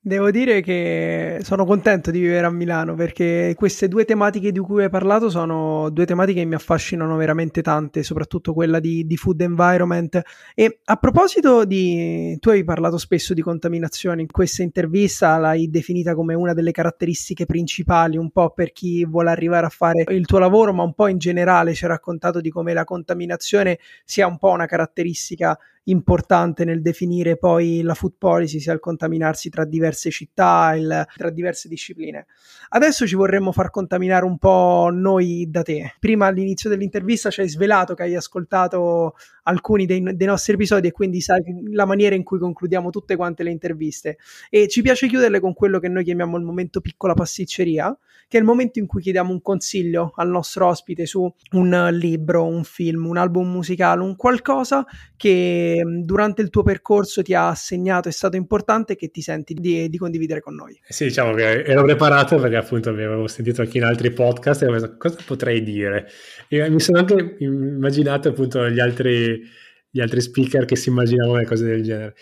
[0.08, 4.84] Devo dire che sono contento di vivere a Milano perché queste due tematiche di cui
[4.84, 9.42] hai parlato sono due tematiche che mi affascinano veramente tante, soprattutto quella di, di food
[9.42, 10.22] environment.
[10.54, 16.14] E a proposito di, tu hai parlato spesso di contaminazione, in questa intervista l'hai definita
[16.14, 20.38] come una delle caratteristiche principali, un po' per chi vuole arrivare a fare il tuo
[20.38, 24.38] lavoro, ma un po' in generale ci hai raccontato di come la contaminazione sia un
[24.38, 30.10] po' una caratteristica importante nel definire poi la food policy, sia il contaminarsi tra diverse
[30.10, 32.26] città, il, tra diverse discipline.
[32.70, 35.96] Adesso ci vorremmo far contaminare un po' noi da te.
[36.00, 40.92] Prima all'inizio dell'intervista ci hai svelato che hai ascoltato alcuni dei, dei, nostri episodi e
[40.92, 44.18] quindi sai la maniera in cui concludiamo tutte quante le interviste.
[44.50, 47.96] E ci piace chiuderle con quello che noi chiamiamo il momento piccola pasticceria,
[48.28, 52.46] che è il momento in cui chiediamo un consiglio al nostro ospite su un libro,
[52.46, 54.84] un film, un album musicale, un qualcosa
[55.16, 59.90] che durante il tuo percorso ti ha assegnato, è stato importante che ti senti di,
[59.90, 60.80] di condividere con noi.
[60.88, 64.68] Eh sì, diciamo che ero preparato perché appunto avevo sentito anche in altri podcast e
[64.68, 66.08] ho pensato cosa potrei dire.
[66.48, 69.42] E mi sono anche immaginato appunto gli altri,
[69.90, 72.16] gli altri speaker che si immaginavano le cose del genere.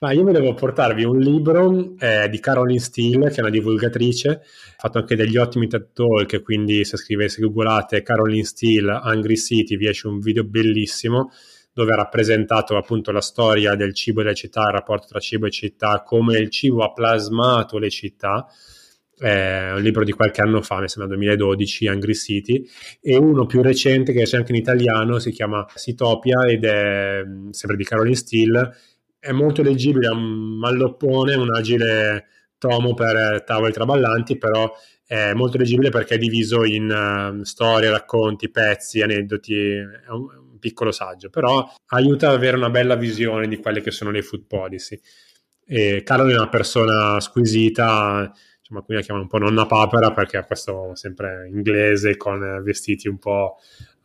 [0.00, 4.40] Ma io volevo portarvi un libro eh, di Caroline Steele, che è una divulgatrice, ha
[4.78, 9.88] fatto anche degli ottimi TED Talk, quindi se scrivete, googolate Caroline Steele, Angry City, vi
[9.88, 11.30] esce un video bellissimo
[11.80, 15.46] dove ha rappresentato appunto la storia del cibo e delle città, il rapporto tra cibo
[15.46, 18.46] e città, come il cibo ha plasmato le città.
[19.16, 22.66] È un libro di qualche anno fa, mi sembra 2012, Angry City,
[23.00, 27.76] e uno più recente che c'è anche in italiano, si chiama Sitopia ed è sempre
[27.76, 28.76] di Caroline Steele,
[29.18, 32.26] è molto leggibile, è un malloppone, un agile
[32.58, 34.70] tomo per tavoli traballanti, però
[35.06, 40.92] è molto leggibile perché è diviso in uh, storie, racconti, pezzi, aneddoti, è un, piccolo
[40.92, 45.00] saggio, però aiuta ad avere una bella visione di quelle che sono le food policy.
[45.66, 50.36] E Carlo è una persona squisita, insomma, qui la chiamano un po' nonna papera perché
[50.36, 53.56] ha questo sempre inglese con vestiti un po'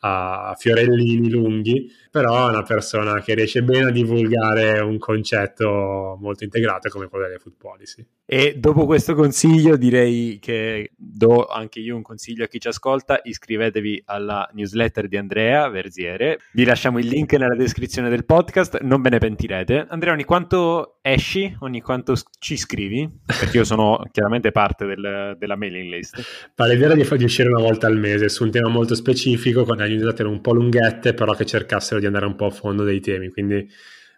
[0.08, 6.44] a fiorellini lunghi, però è una persona che riesce bene a divulgare un concetto molto
[6.44, 8.06] integrato come quello delle food policy.
[8.28, 13.20] E dopo questo consiglio direi che do anche io un consiglio a chi ci ascolta,
[13.24, 19.02] iscrivetevi alla newsletter di Andrea Verziere, vi lasciamo il link nella descrizione del podcast, non
[19.02, 19.86] ve ne pentirete.
[19.90, 23.10] Andrea, ogni quanto esci, ogni quanto ci scrivi?
[23.26, 26.52] Perché io sono chiaramente parte del, della mailing list.
[26.56, 29.78] Ma l'idea di fargli uscire una volta al mese su un tema molto specifico, con
[29.78, 33.00] le newsletter un po' lunghette, però che cercassero di andare un po' a fondo dei
[33.00, 33.68] temi, quindi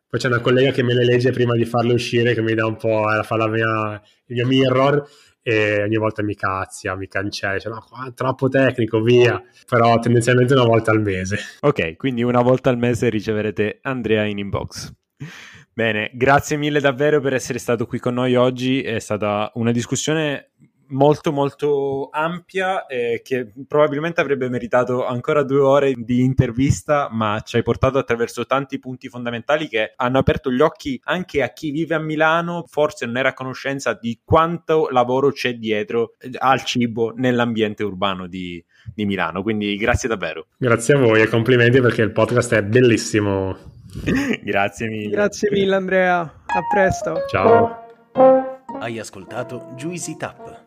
[0.10, 2.66] poi c'è una collega che me le legge prima di farle uscire, che mi dà
[2.66, 5.06] un po', eh, fa la mia, il mio mirror
[5.42, 9.42] e ogni volta mi cazzia, mi cancella, dice no, qua troppo tecnico, via.
[9.66, 11.38] Però tendenzialmente una volta al mese.
[11.60, 14.94] Ok, quindi una volta al mese riceverete Andrea in inbox.
[15.74, 20.52] Bene, grazie mille davvero per essere stato qui con noi oggi, è stata una discussione
[20.90, 27.58] molto molto ampia eh, che probabilmente avrebbe meritato ancora due ore di intervista ma ci
[27.58, 31.96] hai portato attraverso tanti punti fondamentali che hanno aperto gli occhi anche a chi vive
[31.96, 37.14] a Milano forse non era a conoscenza di quanto lavoro c'è dietro eh, al cibo
[37.16, 38.64] nell'ambiente urbano di,
[38.94, 39.42] di Milano.
[39.42, 40.48] Quindi grazie davvero.
[40.58, 43.76] Grazie a voi e complimenti perché il podcast è bellissimo.
[44.44, 45.10] Grazie mille.
[45.10, 46.20] Grazie mille Andrea.
[46.20, 47.24] A presto.
[47.30, 47.86] Ciao.
[48.80, 50.67] Hai ascoltato Juicy Tap